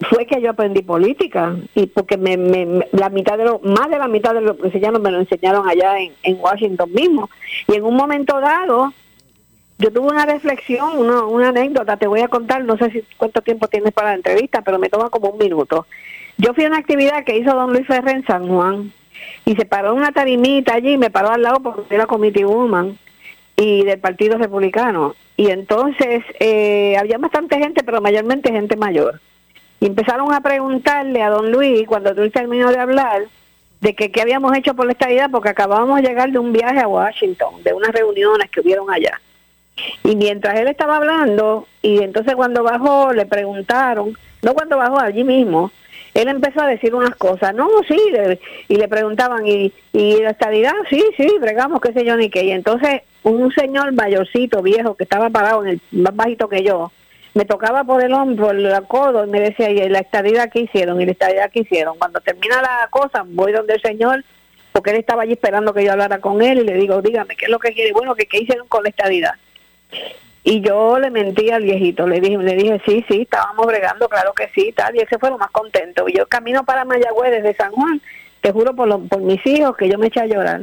[0.09, 3.99] fue que yo aprendí política y porque me, me, la mitad de lo más de
[3.99, 7.29] la mitad de lo que enseñaron me lo enseñaron allá en, Washington mismo
[7.67, 8.93] y en un momento dado
[9.77, 13.41] yo tuve una reflexión una, una anécdota te voy a contar no sé si cuánto
[13.41, 15.85] tiempo tienes para la entrevista pero me toma como un minuto
[16.37, 18.91] yo fui a una actividad que hizo don Luis Ferrer en San Juan
[19.45, 22.97] y se paró una tarimita allí me paró al lado porque era committee woman
[23.61, 25.15] y del Partido Republicano.
[25.37, 29.21] Y entonces eh, había bastante gente, pero mayormente gente mayor.
[29.81, 33.23] Y empezaron a preguntarle a don Luis, cuando Luis terminó de hablar,
[33.81, 36.79] de que qué habíamos hecho por la estadidad, porque acabábamos de llegar de un viaje
[36.79, 39.19] a Washington, de unas reuniones que hubieron allá.
[40.03, 45.23] Y mientras él estaba hablando, y entonces cuando bajó, le preguntaron, no cuando bajó allí
[45.23, 45.71] mismo,
[46.13, 47.97] él empezó a decir unas cosas, no, sí,
[48.67, 50.73] y le preguntaban, ¿y, y la estadidad?
[50.91, 52.43] Sí, sí, bregamos, qué sé yo, ni qué.
[52.43, 56.91] Y entonces un señor mayorcito, viejo, que estaba parado en el más bajito que yo,
[57.33, 60.61] me tocaba por el hombro, por el codo, y me decía, ¿y la estadidad que
[60.61, 60.99] hicieron?
[61.01, 61.97] ¿Y la estadidad que hicieron?
[61.97, 64.23] Cuando termina la cosa, voy donde el señor,
[64.71, 67.45] porque él estaba allí esperando que yo hablara con él, y le digo, dígame, ¿qué
[67.45, 67.93] es lo que quiere?
[67.93, 69.35] Bueno, ¿qué, qué hicieron con la estadidad?
[70.43, 74.33] Y yo le mentí al viejito, le dije, le dije, sí, sí, estábamos bregando, claro
[74.33, 76.09] que sí, tal, y ese fue lo más contento.
[76.09, 78.01] Y yo camino para Mayagüez desde San Juan,
[78.41, 80.61] te juro por, por mis hijos que yo me eché a llorar.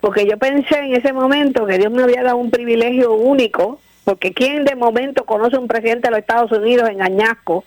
[0.00, 4.32] Porque yo pensé en ese momento que Dios me había dado un privilegio único, porque
[4.32, 7.66] ¿quién de momento conoce a un presidente de los Estados Unidos en Añasco,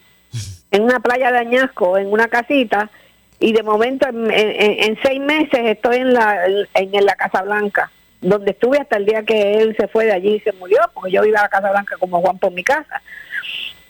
[0.71, 2.89] en una playa de Añasco, en una casita,
[3.39, 7.91] y de momento en, en seis meses estoy en la, en la Casa Blanca?
[8.21, 11.11] donde estuve hasta el día que él se fue de allí y se murió, porque
[11.11, 13.03] yo iba a la Casa Blanca como Juan por mi casa.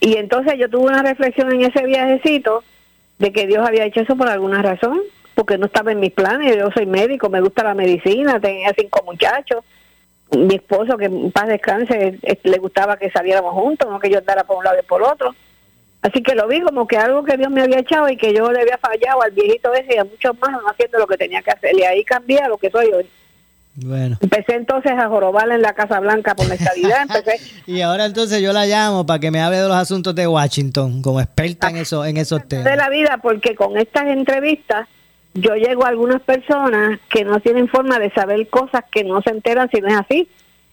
[0.02, 2.66] Y entonces yo tuve una reflexión en ese viajecito
[3.18, 4.99] de que Dios había hecho eso por alguna razón,
[5.36, 9.04] porque no estaba en mis planes, yo soy médico, me gusta la medicina, tenía cinco
[9.06, 9.64] muchachos,
[10.38, 14.44] mi esposo, que en paz descanse, le gustaba que saliéramos juntos, no que yo andara
[14.44, 15.36] por un lado y por otro.
[16.02, 18.52] Así que lo vi como que algo que Dios me había echado y que yo
[18.52, 21.42] le había fallado al viejito ese y a muchos más no haciendo lo que tenía
[21.42, 21.78] que hacer.
[21.78, 23.08] Y ahí cambié a lo que soy hoy.
[23.76, 24.18] Bueno.
[24.20, 27.08] Empecé entonces a jorobarla en la Casa Blanca por la estabilidad.
[27.68, 31.02] y ahora entonces yo la llamo para que me hable de los asuntos de Washington,
[31.02, 32.66] como experta en, eso, en esos temas.
[32.66, 34.88] De la vida, porque con estas entrevistas
[35.34, 39.30] yo llego a algunas personas que no tienen forma de saber cosas que no se
[39.30, 40.28] enteran si no es así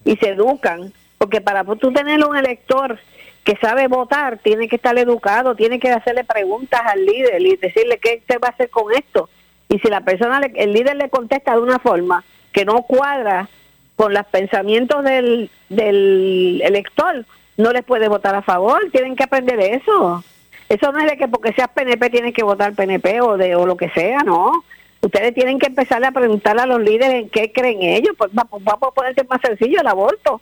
[0.05, 0.93] y se educan.
[1.19, 2.99] Porque para tú tener un elector
[3.45, 7.99] que sabe votar, tiene que estar educado, tiene que hacerle preguntas al líder y decirle
[7.99, 9.29] qué se va a hacer con esto.
[9.69, 13.49] Y si la persona, el líder le contesta de una forma, que no cuadra
[13.97, 17.25] con los pensamientos del, del elector,
[17.57, 20.23] no les puede votar a favor, tienen que aprender eso.
[20.69, 23.67] Eso no es de que porque seas PNP tienes que votar PNP o de o
[23.67, 24.65] lo que sea, no.
[25.01, 28.15] Ustedes tienen que empezar a preguntarle a los líderes en qué creen ellos.
[28.19, 30.41] Pues vamos a ponerte más sencillo el aborto.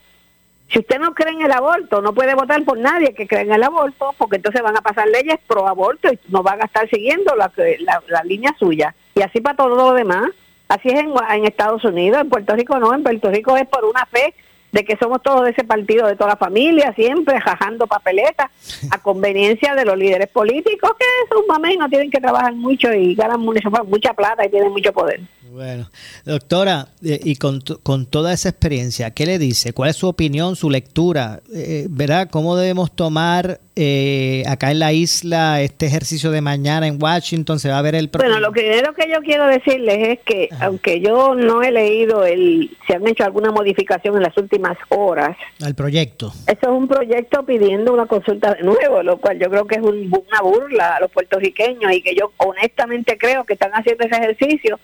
[0.69, 3.53] Si usted no cree en el aborto, no puede votar por nadie que cree en
[3.53, 6.89] el aborto, porque entonces van a pasar leyes pro aborto y no van a estar
[6.91, 8.95] siguiendo la, la, la línea suya.
[9.15, 10.31] Y así para todo lo demás.
[10.69, 13.85] Así es en, en Estados Unidos, en Puerto Rico no, en Puerto Rico es por
[13.85, 14.35] una fe
[14.73, 18.51] de que somos todos de ese partido, de toda la familia, siempre jajando papeletas
[18.91, 21.05] a conveniencia de los líderes políticos, que
[21.35, 25.21] son mamés no tienen que trabajar mucho y ganan mucha plata y tienen mucho poder.
[25.57, 25.89] Bueno,
[26.27, 29.73] doctora, eh, y con, con, toda esa experiencia, ¿qué le dice?
[29.73, 31.41] ¿Cuál es su opinión, su lectura?
[31.51, 32.29] Eh, ¿Verdad?
[32.31, 37.59] ¿Cómo debemos tomar eh, acá en la isla este ejercicio de mañana en Washington?
[37.59, 41.01] ¿Se va a ver el Bueno, lo primero que yo quiero decirles es que, aunque
[41.01, 45.39] yo no he leído el, si han hecho alguna modificación en las últimas horas.
[45.65, 46.35] Al proyecto.
[46.47, 49.83] Eso es un proyecto pidiendo una consulta de nuevo, lo cual yo creo que es
[49.83, 54.79] una burla a los puertorriqueños y que yo honestamente creo que están haciendo ese ejercicio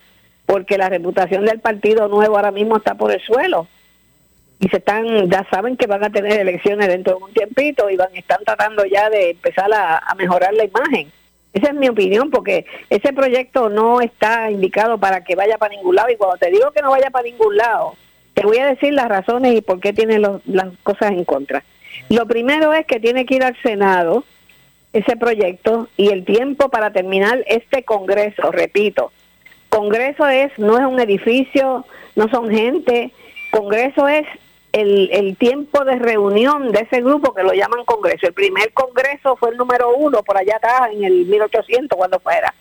[0.52, 3.68] porque la reputación del Partido Nuevo ahora mismo está por el suelo.
[4.60, 7.96] Y se están, ya saben que van a tener elecciones dentro de un tiempito y
[7.96, 11.10] van están tratando ya de empezar a, mejorar la imagen.
[11.54, 15.96] Esa es mi opinión, porque ese proyecto no está indicado para que vaya para ningún
[15.96, 16.10] lado.
[16.10, 17.94] Y cuando te digo que no vaya para ningún lado,
[18.34, 21.64] te voy a decir las razones y por qué tiene los, las cosas en contra.
[22.10, 24.24] Lo primero es que tiene que ir al Senado
[24.92, 29.12] ese proyecto y el tiempo para terminar este Congreso, repito,
[29.72, 33.10] Congreso es, no es un edificio, no son gente,
[33.50, 34.26] Congreso es
[34.72, 38.26] el, el, tiempo de reunión de ese grupo que lo llaman Congreso.
[38.26, 42.52] El primer Congreso fue el número uno, por allá atrás, en el 1800, cuando fuera.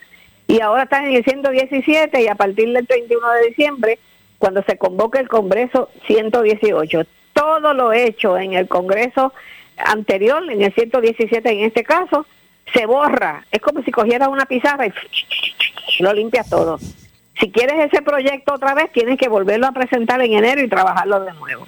[0.48, 4.00] Y ahora están en el 117 y a partir del 31 de diciembre,
[4.38, 7.02] cuando se convoque el Congreso 118.
[7.34, 9.34] Todo lo hecho en el Congreso
[9.76, 12.26] anterior, en el 117 en este caso,
[12.74, 13.46] se borra.
[13.52, 14.94] Es como si cogiera una pizarra y
[16.00, 16.80] lo limpias todo.
[17.42, 21.22] Si quieres ese proyecto otra vez, tienes que volverlo a presentar en enero y trabajarlo
[21.22, 21.66] de nuevo.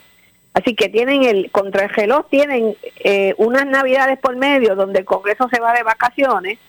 [0.53, 5.05] Así que tienen el, contra el reloj tienen eh, unas navidades por medio donde el
[5.05, 6.59] Congreso se va de vacaciones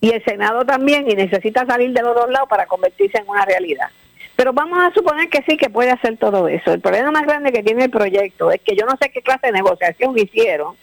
[0.00, 3.44] y el Senado también y necesita salir de los dos lados para convertirse en una
[3.44, 3.88] realidad.
[4.34, 6.72] Pero vamos a suponer que sí que puede hacer todo eso.
[6.72, 9.48] El problema más grande que tiene el proyecto es que yo no sé qué clase
[9.48, 10.74] de negociación hicieron,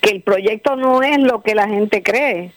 [0.00, 2.50] que el proyecto no es lo que la gente cree.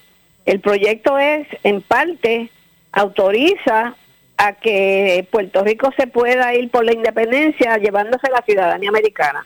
[0.48, 2.50] El proyecto es, en parte,
[2.92, 3.96] autoriza
[4.38, 9.46] a que Puerto Rico se pueda ir por la independencia llevándose la ciudadanía americana.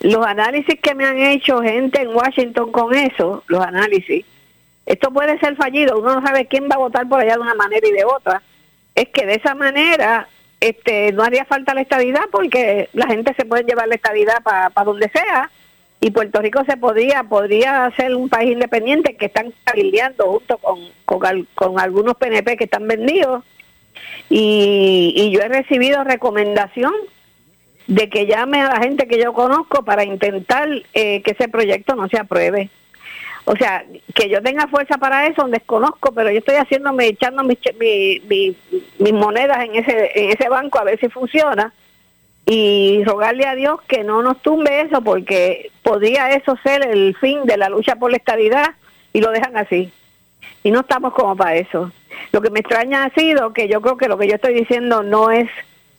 [0.00, 4.24] Los análisis que me han hecho gente en Washington con eso, los análisis,
[4.84, 7.54] esto puede ser fallido, uno no sabe quién va a votar por allá de una
[7.54, 8.42] manera y de otra,
[8.94, 10.28] es que de esa manera
[10.60, 14.70] este no haría falta la estadidad porque la gente se puede llevar la estadidad para
[14.84, 15.50] donde sea
[16.00, 21.46] y Puerto Rico se podría podría ser un país independiente que están cabildeando junto con,
[21.54, 23.44] con, algunos PNP que están vendidos
[24.28, 26.92] y, y yo he recibido recomendación
[27.86, 31.94] de que llame a la gente que yo conozco para intentar eh, que ese proyecto
[31.94, 32.70] no se apruebe.
[33.44, 37.58] O sea, que yo tenga fuerza para eso, desconozco, pero yo estoy haciéndome, echando mis,
[37.78, 41.72] mis monedas en ese, en ese banco a ver si funciona
[42.44, 47.44] y rogarle a Dios que no nos tumbe eso porque podría eso ser el fin
[47.44, 48.70] de la lucha por la estabilidad
[49.12, 49.92] y lo dejan así.
[50.62, 51.92] Y no estamos como para eso.
[52.32, 55.02] Lo que me extraña ha sido que yo creo que lo que yo estoy diciendo
[55.02, 55.48] no es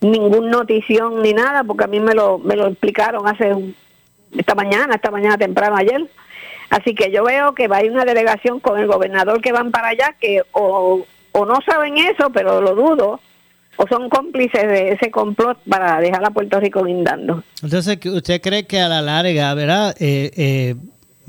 [0.02, 3.54] ningún notición ni nada, porque a mí me lo, me lo explicaron hace
[4.38, 6.08] esta mañana, esta mañana temprano ayer
[6.70, 9.72] Así que yo veo que va a ir una delegación con el gobernador que van
[9.72, 13.22] para allá, que o, o no saben eso, pero lo dudo,
[13.78, 17.44] o son cómplices de ese complot para dejar a Puerto Rico lindando.
[17.64, 20.76] Entonces, ¿usted cree que a la larga, verdad, eh, eh,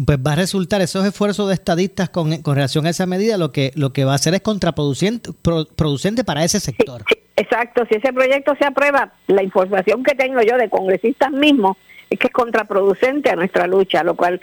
[0.05, 3.53] pues va a resultar esos esfuerzos de estadistas con, con, relación a esa medida, lo
[3.53, 5.31] que lo que va a hacer es contraproducente
[5.77, 7.05] producente para ese sector?
[7.37, 11.77] exacto, si ese proyecto se aprueba, la información que tengo yo de congresistas mismos
[12.11, 14.41] es que es contraproducente a nuestra lucha, lo cual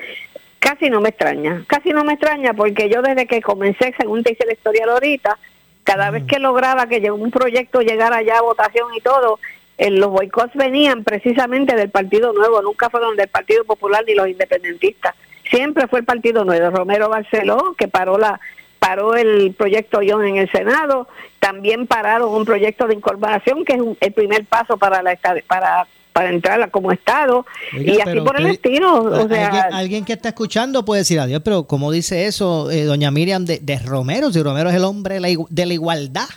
[0.59, 4.33] casi no me extraña, casi no me extraña porque yo desde que comencé, según te
[4.33, 5.37] hice la historia ahorita,
[5.83, 9.39] cada vez que lograba que un proyecto llegara ya a votación y todo,
[9.77, 14.27] eh, los boicots venían precisamente del Partido Nuevo, nunca fueron del Partido Popular ni los
[14.27, 15.15] independentistas,
[15.49, 18.39] siempre fue el Partido Nuevo, Romero Barceló, que paró la
[18.79, 21.07] paró el proyecto Young en el Senado,
[21.39, 25.17] también pararon un proyecto de incorporación que es el primer paso para la
[25.47, 29.03] para para entrar como Estado y así por el estilo.
[29.03, 33.11] O sea, ¿alguien, que está escuchando puede decir adiós, pero ¿cómo dice eso eh, doña
[33.11, 34.31] Miriam de, Romero?
[34.31, 36.29] Si Romero es el hombre de la igualdad.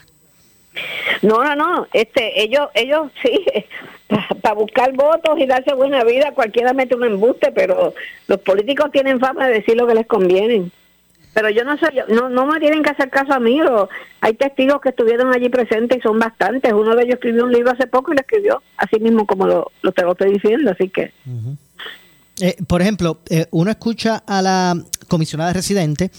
[1.23, 1.87] No, no, no.
[1.93, 3.45] Este, ellos, ellos sí,
[4.43, 7.95] para buscar votos y darse buena vida, cualquiera mete un embuste, pero
[8.27, 10.71] los políticos tienen fama de decir lo que les conviene
[11.39, 13.61] pero yo no sé, no, no me tienen que hacer caso a mí.
[13.63, 13.89] O,
[14.21, 16.73] hay testigos que estuvieron allí presentes y son bastantes.
[16.73, 19.71] Uno de ellos escribió un libro hace poco y lo escribió así mismo como lo,
[19.83, 21.13] lo te lo estoy diciendo, así que...
[22.41, 26.11] Eh, por ejemplo, eh, uno escucha a la comisionada residente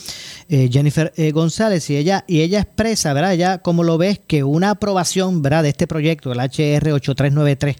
[0.50, 3.34] eh, Jennifer González y ella y ella expresa, ¿verdad?
[3.34, 5.64] Ya como lo ves que una aprobación, ¿verdad?
[5.64, 7.78] De este proyecto, el HR 8393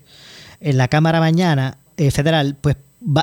[0.62, 2.78] en la Cámara mañana federal, pues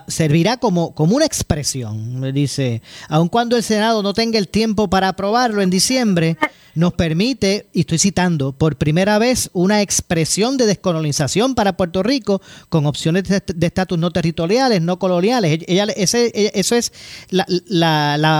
[0.08, 2.32] servirá como, como una expresión.
[2.34, 6.36] Dice, aun cuando el Senado no tenga el tiempo para aprobarlo en diciembre,
[6.76, 12.40] nos permite, y estoy citando, por primera vez una expresión de descolonización para Puerto Rico
[12.68, 15.64] con opciones de estatus no territoriales, no coloniales.
[15.66, 16.92] Ella, ese, eso es
[17.30, 17.46] la,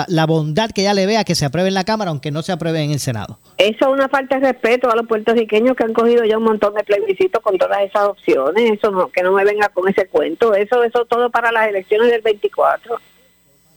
[0.08, 2.42] la, bondad que ella le ve a que se apruebe en la Cámara, aunque no
[2.42, 3.38] se apruebe en el Senado.
[3.56, 6.74] Eso es una falta de respeto a los puertorriqueños que han cogido ya un montón
[6.74, 8.72] de plebiscitos con todas esas opciones.
[8.72, 10.54] Eso no, que no me venga con ese cuento.
[10.54, 13.00] Eso, eso todo para las elecciones del 24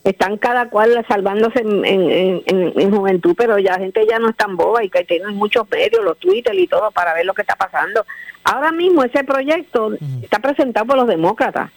[0.03, 4.83] están cada cual salvándose en, juventud, pero ya la gente ya no es tan boba
[4.83, 8.05] y que tienen muchos medios, los Twitter y todo para ver lo que está pasando.
[8.43, 11.71] Ahora mismo ese proyecto está presentado por los demócratas,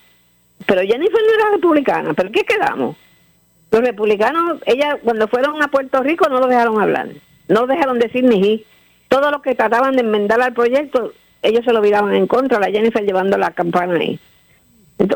[0.66, 2.96] pero Jennifer no era republicana, pero ¿qué quedamos?
[3.70, 7.08] Los republicanos, ella cuando fueron a Puerto Rico no lo dejaron hablar,
[7.48, 8.64] no dejaron decir ni
[9.08, 11.12] Todo lo que trataban de enmendar al proyecto,
[11.42, 14.20] ellos se lo viraban en contra, la Jennifer llevando la campana ahí.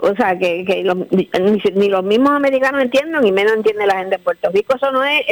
[0.02, 0.64] O sea, que,
[1.10, 4.74] ni, los mismos americanos entienden, ni menos entiende la gente de Puerto Rico.
[4.76, 5.22] Eso no es,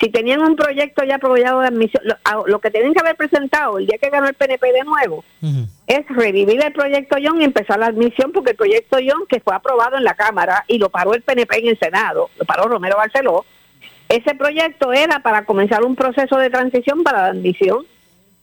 [0.00, 2.02] si tenían un proyecto ya aprobado de admisión,
[2.46, 5.24] lo, que tienen que haber presentado el día que ganó el PNP de nuevo,
[5.86, 9.54] es revivir el proyecto Young y empezar la admisión, porque el proyecto Young, que fue
[9.54, 12.96] aprobado en la Cámara y lo paró el PNP en el Senado, lo paró Romero
[12.96, 13.44] Barceló,
[14.08, 17.86] ese proyecto era para comenzar un proceso de transición para la admisión.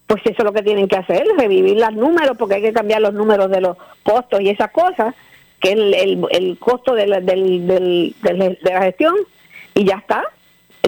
[0.07, 3.01] Pues eso es lo que tienen que hacer, revivir los números, porque hay que cambiar
[3.01, 5.15] los números de los costos y esas cosas,
[5.61, 9.15] que es el, el, costo de la, del, del, de la gestión,
[9.73, 10.23] y ya está.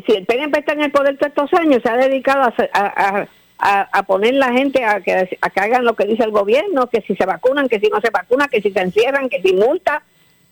[0.06, 3.28] Si el PNP está en el poder todos estos años, se ha dedicado a,
[3.60, 6.88] a, a, poner la gente a que, a que hagan lo que dice el gobierno,
[6.88, 9.54] que si se vacunan, que si no se vacunan, que si se encierran, que si
[9.54, 10.04] multa.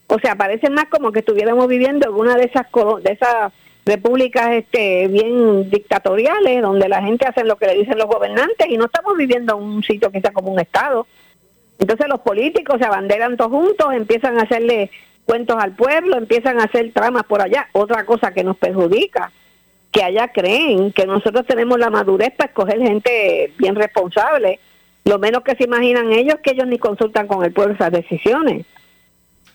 [0.08, 2.68] O sea, parece más como que estuviéramos viviendo en una de esas
[3.04, 3.52] de esas
[3.86, 8.78] repúblicas este bien dictatoriales donde la gente hace lo que le dicen los gobernantes y
[8.78, 11.08] no estamos viviendo en un sitio que sea como un estado.
[11.82, 14.92] Entonces los políticos se abanderan todos juntos, empiezan a hacerle
[15.26, 19.32] cuentos al pueblo, empiezan a hacer tramas por allá, otra cosa que nos perjudica.
[19.92, 24.60] que allá creen que nosotros tenemos la madurez para escoger gente bien responsable.
[25.04, 28.66] Lo menos que se imaginan ellos que ellos ni consultan con el pueblo esas decisiones.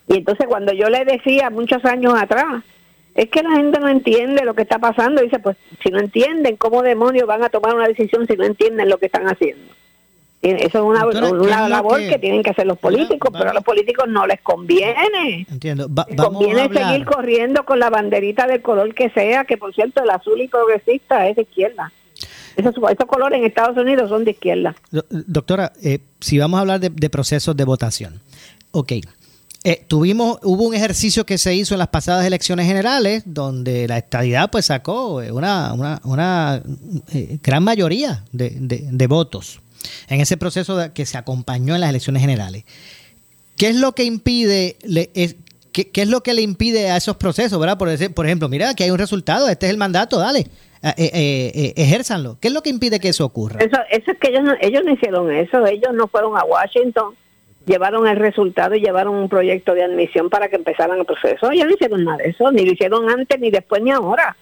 [0.08, 2.62] Y entonces cuando yo le decía muchos años atrás,
[3.14, 6.56] es que la gente no entiende lo que está pasando, dice, pues si no entienden,
[6.56, 9.75] ¿cómo demonios van a tomar una decisión si no entienden lo que están haciendo?
[10.50, 14.06] Eso es una, una labor que, tienen que hacer los políticos, pero a los políticos
[14.08, 15.46] no les conviene.
[15.50, 15.88] Entiendo.
[16.08, 20.10] les conviene seguir corriendo con la banderita del color que sea, que por cierto el
[20.10, 21.92] azul y progresista es de izquierda.
[22.56, 24.74] Esos, esos colores en Estados Unidos son de izquierda.
[25.10, 28.20] Doctora, eh, si vamos a hablar de, de procesos de votación,
[28.70, 28.92] ok,
[29.68, 33.98] eh, tuvimos, hubo un ejercicio que se hizo en las pasadas elecciones generales donde la
[33.98, 36.62] estadidad pues sacó eh, una, una, una
[37.12, 39.60] eh, gran mayoría de, de, votos
[40.08, 42.64] en ese proceso que se acompañó en las elecciones generales.
[43.56, 44.76] ¿Qué es lo que impide,
[45.72, 47.78] qué, es lo que le impide a esos procesos, verdad?
[47.78, 50.46] Por, por ejemplo, mira, que hay un resultado, este es el mandato, dale,
[50.96, 52.36] eh, ejérzanlo.
[52.40, 53.60] ¿Qué es lo que impide que eso ocurra?
[53.60, 57.14] Eso, eso es que ellos ellos no hicieron eso, ellos no fueron a Washington
[57.66, 61.50] llevaron el resultado y llevaron un proyecto de admisión para que empezaran el proceso.
[61.50, 64.36] Ellos no hicieron nada de eso, ni lo hicieron antes, ni después, ni ahora.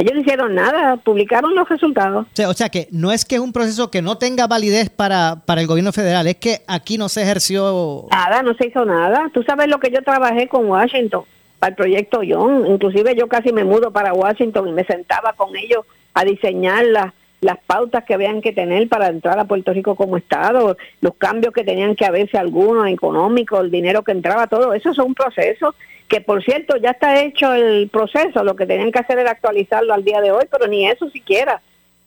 [0.00, 2.26] Ellos no hicieron nada, publicaron los resultados.
[2.48, 5.60] O sea, que no es que es un proceso que no tenga validez para, para
[5.60, 8.06] el gobierno federal, es que aquí no se ejerció...
[8.10, 9.30] Nada, no se hizo nada.
[9.34, 11.24] Tú sabes lo que yo trabajé con Washington
[11.58, 12.66] para el proyecto John.
[12.66, 15.84] Inclusive yo casi me mudo para Washington y me sentaba con ellos
[16.14, 20.78] a diseñarla las pautas que habían que tener para entrar a Puerto Rico como Estado,
[21.02, 24.98] los cambios que tenían que haberse algunos económicos, el dinero que entraba, todo eso es
[24.98, 25.74] un proceso
[26.10, 29.94] que por cierto ya está hecho el proceso, lo que tenían que hacer era actualizarlo
[29.94, 31.62] al día de hoy, pero ni eso siquiera.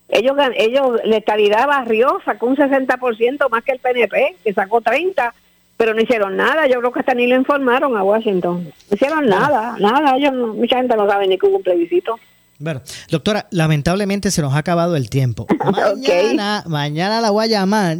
[0.09, 5.33] Ellos, ellos la estabilidad barrió, sacó un 60% más que el PNP, que sacó 30,
[5.77, 6.67] pero no hicieron nada.
[6.67, 8.65] Yo creo que hasta ni lo informaron a Washington.
[8.65, 10.17] No hicieron nada, nada.
[10.17, 12.19] Ellos, mucha gente no sabe ni que hubo un plebiscito.
[12.59, 15.47] Bueno, doctora, lamentablemente se nos ha acabado el tiempo.
[15.71, 17.97] Mañana, mañana la voy a llamar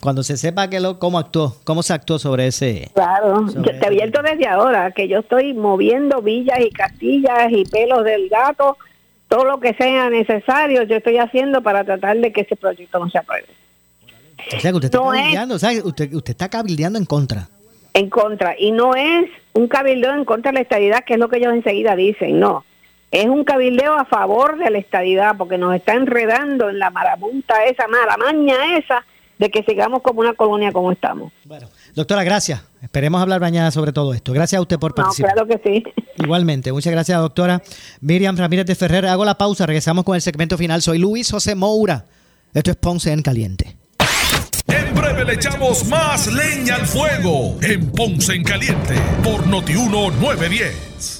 [0.00, 2.90] cuando se sepa que lo, cómo actuó, cómo se actuó sobre ese.
[2.94, 8.04] Claro, yo te abierto desde ahora que yo estoy moviendo villas y castillas y pelos
[8.04, 8.78] del gato,
[9.28, 13.10] todo lo que sea necesario, yo estoy haciendo para tratar de que ese proyecto no
[13.10, 13.48] se apruebe.
[14.56, 17.48] O sea, que usted está cabildeando, usted, usted está cabildeando en contra.
[17.92, 21.28] En contra, y no es un cabildeo en contra de la estabilidad, que es lo
[21.28, 22.64] que ellos enseguida dicen, no
[23.10, 27.64] es un cabildeo a favor de la estadidad porque nos está enredando en la marabunta
[27.64, 29.04] esa, mala maña esa
[29.40, 31.32] de que sigamos como una colonia como estamos.
[31.46, 32.62] Bueno, doctora, gracias.
[32.82, 34.34] Esperemos hablar mañana sobre todo esto.
[34.34, 35.32] Gracias a usted por participar.
[35.32, 35.82] claro que sí.
[36.22, 37.62] Igualmente, muchas gracias, doctora.
[38.02, 40.82] Miriam Ramírez de Ferrer, hago la pausa, regresamos con el segmento final.
[40.82, 42.04] Soy Luis José Moura.
[42.52, 43.78] Esto es Ponce en Caliente.
[44.66, 51.19] En breve le echamos más leña al fuego en Ponce en Caliente por Notiuno 910.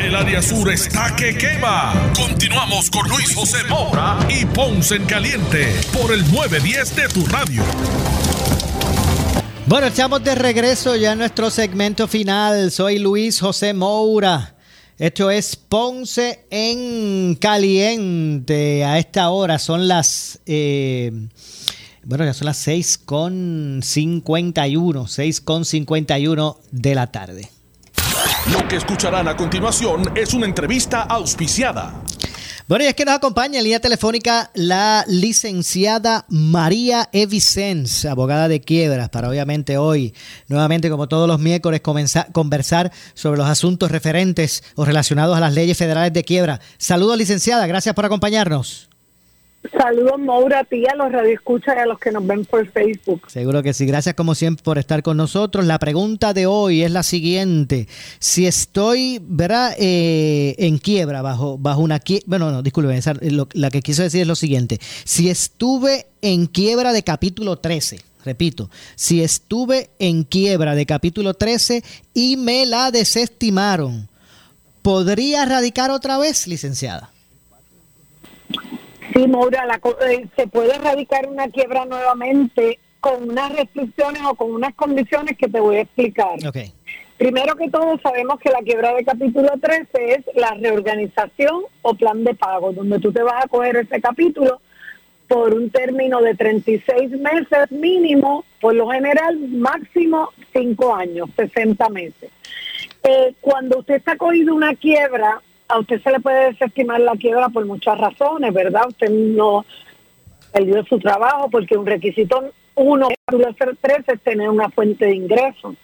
[0.00, 2.12] El área sur está que quema.
[2.14, 7.64] Continuamos con Luis José Moura y Ponce en Caliente por el 910 de tu radio.
[9.66, 12.70] Bueno, estamos de regreso ya en nuestro segmento final.
[12.70, 14.54] Soy Luis José Moura.
[14.98, 18.84] Esto es Ponce en Caliente.
[18.84, 20.38] A esta hora son las...
[20.46, 21.10] Eh,
[22.04, 27.57] bueno, ya son las 6 con 51, 6 con 51 de la tarde.
[28.52, 32.02] Lo que escucharán a continuación es una entrevista auspiciada.
[32.66, 38.60] Bueno, y es que nos acompaña en línea telefónica la licenciada María Evicens, abogada de
[38.60, 40.14] quiebras, para obviamente hoy,
[40.48, 45.54] nuevamente como todos los miércoles, comenzar, conversar sobre los asuntos referentes o relacionados a las
[45.54, 46.60] leyes federales de quiebra.
[46.78, 48.87] Saludos, licenciada, gracias por acompañarnos.
[49.72, 53.22] Saludos, Maura, a ti, a los radioescuchas y a los que nos ven por Facebook.
[53.28, 53.86] Seguro que sí.
[53.86, 55.66] Gracias, como siempre, por estar con nosotros.
[55.66, 57.88] La pregunta de hoy es la siguiente.
[58.20, 62.24] Si estoy, ¿verdad?, eh, en quiebra, bajo, bajo una quiebra.
[62.28, 62.98] Bueno, no, disculpe,
[63.52, 64.78] la que quiso decir es lo siguiente.
[65.04, 71.82] Si estuve en quiebra de capítulo 13, repito, si estuve en quiebra de capítulo 13
[72.14, 74.08] y me la desestimaron,
[74.82, 77.10] ¿podría radicar otra vez, licenciada?
[79.12, 79.66] Sí, Maura,
[80.06, 85.48] eh, se puede erradicar una quiebra nuevamente con unas restricciones o con unas condiciones que
[85.48, 86.38] te voy a explicar.
[87.16, 92.22] Primero que todo, sabemos que la quiebra de capítulo 13 es la reorganización o plan
[92.22, 94.60] de pago, donde tú te vas a coger ese capítulo
[95.26, 102.30] por un término de 36 meses mínimo, por lo general máximo 5 años, 60 meses.
[103.02, 107.48] Eh, cuando usted está cogido una quiebra, a usted se le puede desestimar la quiebra
[107.48, 108.88] por muchas razones, ¿verdad?
[108.88, 109.64] Usted no
[110.52, 115.74] perdió su trabajo porque un requisito uno, 13 es tener una fuente de ingresos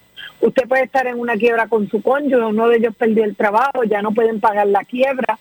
[0.41, 3.85] Usted puede estar en una quiebra con su cónyuge, uno de ellos perdió el trabajo,
[3.85, 5.39] ya no pueden pagar la quiebra.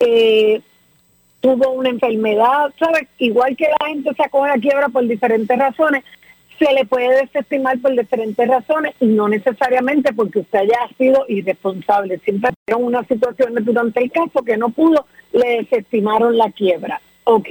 [0.00, 0.60] Eh,
[1.40, 3.06] tuvo una enfermedad, ¿sabes?
[3.18, 6.04] Igual que la gente se acoge a quiebra por diferentes razones,
[6.60, 12.18] se le puede desestimar por diferentes razones y no necesariamente porque usted haya sido irresponsable.
[12.18, 17.00] Siempre en una situación durante el caso que no pudo, le desestimaron la quiebra.
[17.24, 17.48] Ok,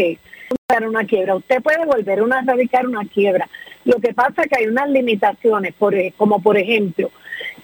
[0.87, 1.35] una quiebra.
[1.35, 3.49] Usted puede volver a erradicar una quiebra.
[3.85, 7.09] Lo que pasa es que hay unas limitaciones, por, e, como por ejemplo,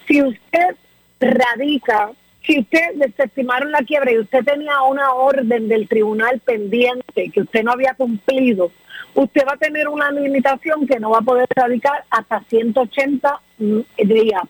[0.07, 0.75] si usted
[1.19, 2.09] radica,
[2.45, 7.63] si usted desestimaron la quiebra y usted tenía una orden del tribunal pendiente que usted
[7.63, 8.71] no había cumplido,
[9.15, 14.43] usted va a tener una limitación que no va a poder radicar hasta 180 días,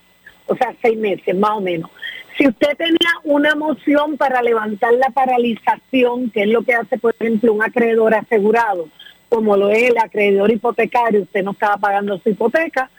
[0.48, 1.90] o sea, seis meses más o menos.
[2.38, 7.16] Si usted tenía una moción para levantar la paralización, que es lo que hace, por
[7.18, 8.90] ejemplo, un acreedor asegurado,
[9.30, 12.90] como lo es el acreedor hipotecario, usted no estaba pagando su hipoteca,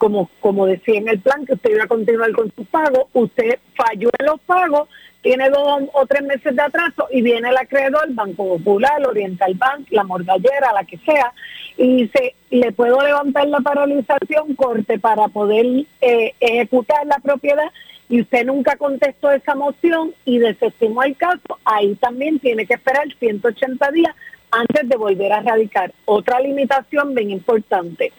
[0.00, 3.58] como, como decía en el plan, que usted iba a continuar con su pago, usted
[3.76, 4.88] falló en los pagos,
[5.20, 9.88] tiene dos o tres meses de atraso y viene el acreedor, Banco Popular, Oriental Bank,
[9.90, 11.34] la morgallera, la que sea,
[11.76, 15.66] y dice, le puedo levantar la paralización corte para poder
[16.00, 17.68] eh, ejecutar la propiedad
[18.08, 23.06] y usted nunca contestó esa moción y desestimó el caso, ahí también tiene que esperar
[23.18, 24.16] 180 días
[24.50, 25.92] antes de volver a radicar.
[26.06, 28.14] Otra limitación bien importante.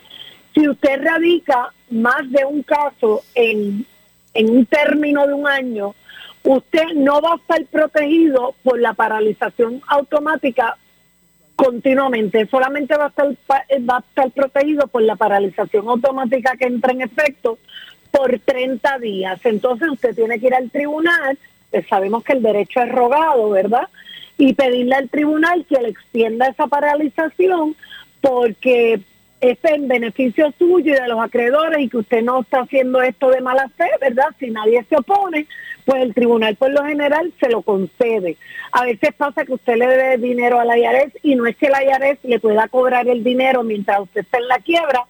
[0.54, 3.86] Si usted radica más de un caso en,
[4.34, 5.94] en un término de un año,
[6.44, 10.76] usted no va a estar protegido por la paralización automática
[11.56, 13.28] continuamente, solamente va a estar,
[13.88, 17.58] va a estar protegido por la paralización automática que entra en efecto
[18.10, 19.40] por 30 días.
[19.44, 21.38] Entonces usted tiene que ir al tribunal,
[21.70, 23.88] pues sabemos que el derecho es rogado, ¿verdad?
[24.38, 27.76] y pedirle al tribunal que le extienda esa paralización
[28.20, 29.00] porque
[29.42, 33.28] es en beneficio suyo y de los acreedores y que usted no está haciendo esto
[33.28, 34.28] de mala fe, ¿verdad?
[34.38, 35.48] Si nadie se opone,
[35.84, 38.36] pues el tribunal por lo general se lo concede.
[38.70, 41.68] A veces pasa que usted le dé dinero a la IARES y no es que
[41.68, 45.06] la IARES le pueda cobrar el dinero mientras usted está en la quiebra,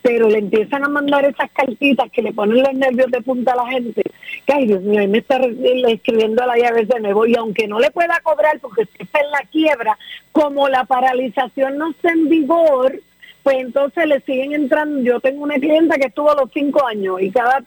[0.00, 3.64] pero le empiezan a mandar esas cartitas que le ponen los nervios de punta a
[3.64, 4.02] la gente,
[4.46, 5.40] que ay Dios mío, me está
[5.88, 9.30] escribiendo a la llave de nuevo, y aunque no le pueda cobrar porque está en
[9.32, 9.98] la quiebra,
[10.30, 13.00] como la paralización no está en vigor,
[13.42, 17.30] pues entonces le siguen entrando, yo tengo una clienta que estuvo los cinco años y
[17.30, 17.64] cada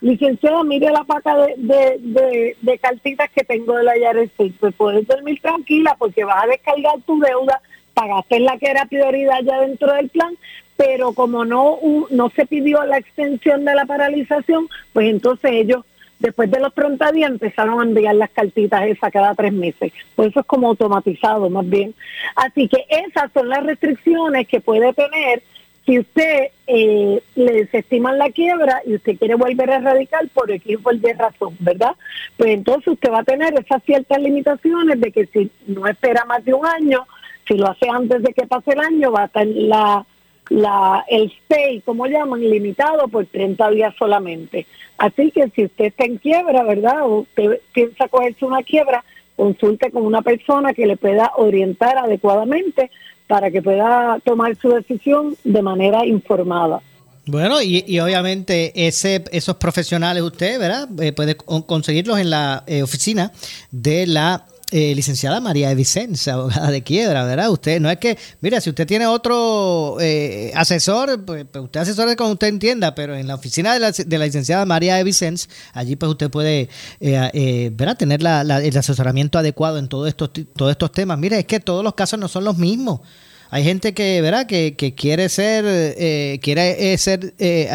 [0.00, 5.06] licenciada mire la paca de, de, de, cartitas que tengo de la IARES, pues puedes
[5.06, 7.60] dormir tranquila porque vas a descargar tu deuda,
[7.94, 10.36] pagaste la que era prioridad ya dentro del plan,
[10.76, 11.78] pero como no,
[12.10, 15.84] no se pidió la extensión de la paralización, pues entonces ellos,
[16.18, 19.92] después de los 30 días, empezaron a enviar las cartitas esas cada tres meses.
[20.14, 21.94] Pues eso es como automatizado más bien.
[22.34, 25.42] Así que esas son las restricciones que puede tener
[25.86, 30.78] si usted eh, le desestiman la quiebra y usted quiere volver a erradicar por X
[30.82, 31.94] o de razón, ¿verdad?
[32.36, 36.44] Pues entonces usted va a tener esas ciertas limitaciones de que si no espera más
[36.44, 37.06] de un año,
[37.46, 40.04] si lo hace antes de que pase el año, va a estar la
[40.48, 44.66] la, el stay, como llaman, limitado por 30 días solamente.
[44.98, 47.02] Así que si usted está en quiebra, ¿verdad?
[47.02, 49.04] O usted piensa cogerse una quiebra,
[49.36, 52.90] consulte con una persona que le pueda orientar adecuadamente
[53.26, 56.80] para que pueda tomar su decisión de manera informada.
[57.26, 60.88] Bueno, y, obviamente ese, esos profesionales usted, ¿verdad?
[61.02, 63.32] Eh, puede conseguirlos en la eh, oficina
[63.72, 67.50] de la eh, licenciada María de Vicenza, abogada de quiebra, ¿verdad?
[67.50, 72.16] Usted no es que, mira, si usted tiene otro eh, asesor, pues, pues, usted asesore
[72.16, 75.38] como usted entienda, pero en la oficina de la, de la licenciada María de
[75.72, 77.96] allí pues usted puede, eh, ¿verdad?
[77.96, 81.16] Tener el asesoramiento adecuado en todos estos, todos estos temas.
[81.16, 83.02] Mire, es que todos los casos no son los mismos.
[83.50, 84.46] Hay gente que, ¿verdad?
[84.46, 87.34] Que, que quiere ser, quiere ser,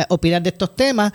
[0.09, 1.13] opinar de estos temas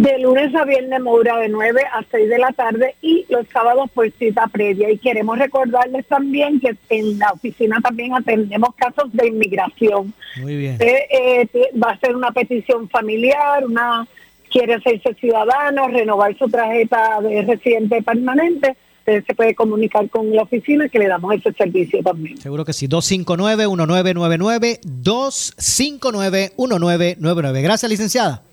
[0.00, 3.90] De lunes a viernes, Moura, de 9 a 6 de la tarde y los sábados
[3.92, 4.90] por cita previa.
[4.90, 10.14] Y queremos recordarles también que en la oficina también atendemos casos de inmigración.
[10.40, 10.78] Muy bien.
[10.80, 14.08] Eh, eh, va a ser una petición familiar, una
[14.50, 18.78] quiere hacerse ciudadano, renovar su tarjeta de residente permanente.
[19.00, 22.38] Usted se puede comunicar con la oficina que le damos ese servicio también.
[22.38, 22.88] Seguro que sí.
[22.88, 27.62] 259-1999, 259-1999.
[27.62, 28.44] Gracias, licenciada.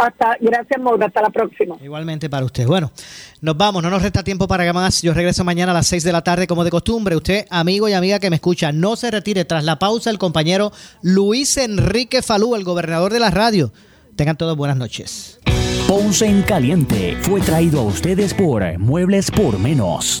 [0.00, 1.06] Hasta, gracias, Maura.
[1.06, 1.76] Hasta la próxima.
[1.82, 2.66] Igualmente para usted.
[2.66, 2.90] Bueno,
[3.42, 3.82] nos vamos.
[3.82, 5.02] No nos resta tiempo para más.
[5.02, 7.16] Yo regreso mañana a las 6 de la tarde, como de costumbre.
[7.16, 9.44] Usted, amigo y amiga que me escucha, no se retire.
[9.44, 10.72] Tras la pausa, el compañero
[11.02, 13.72] Luis Enrique Falú, el gobernador de la radio.
[14.16, 15.38] Tengan todos buenas noches.
[15.86, 20.20] Ponce en Caliente fue traído a ustedes por Muebles por Menos.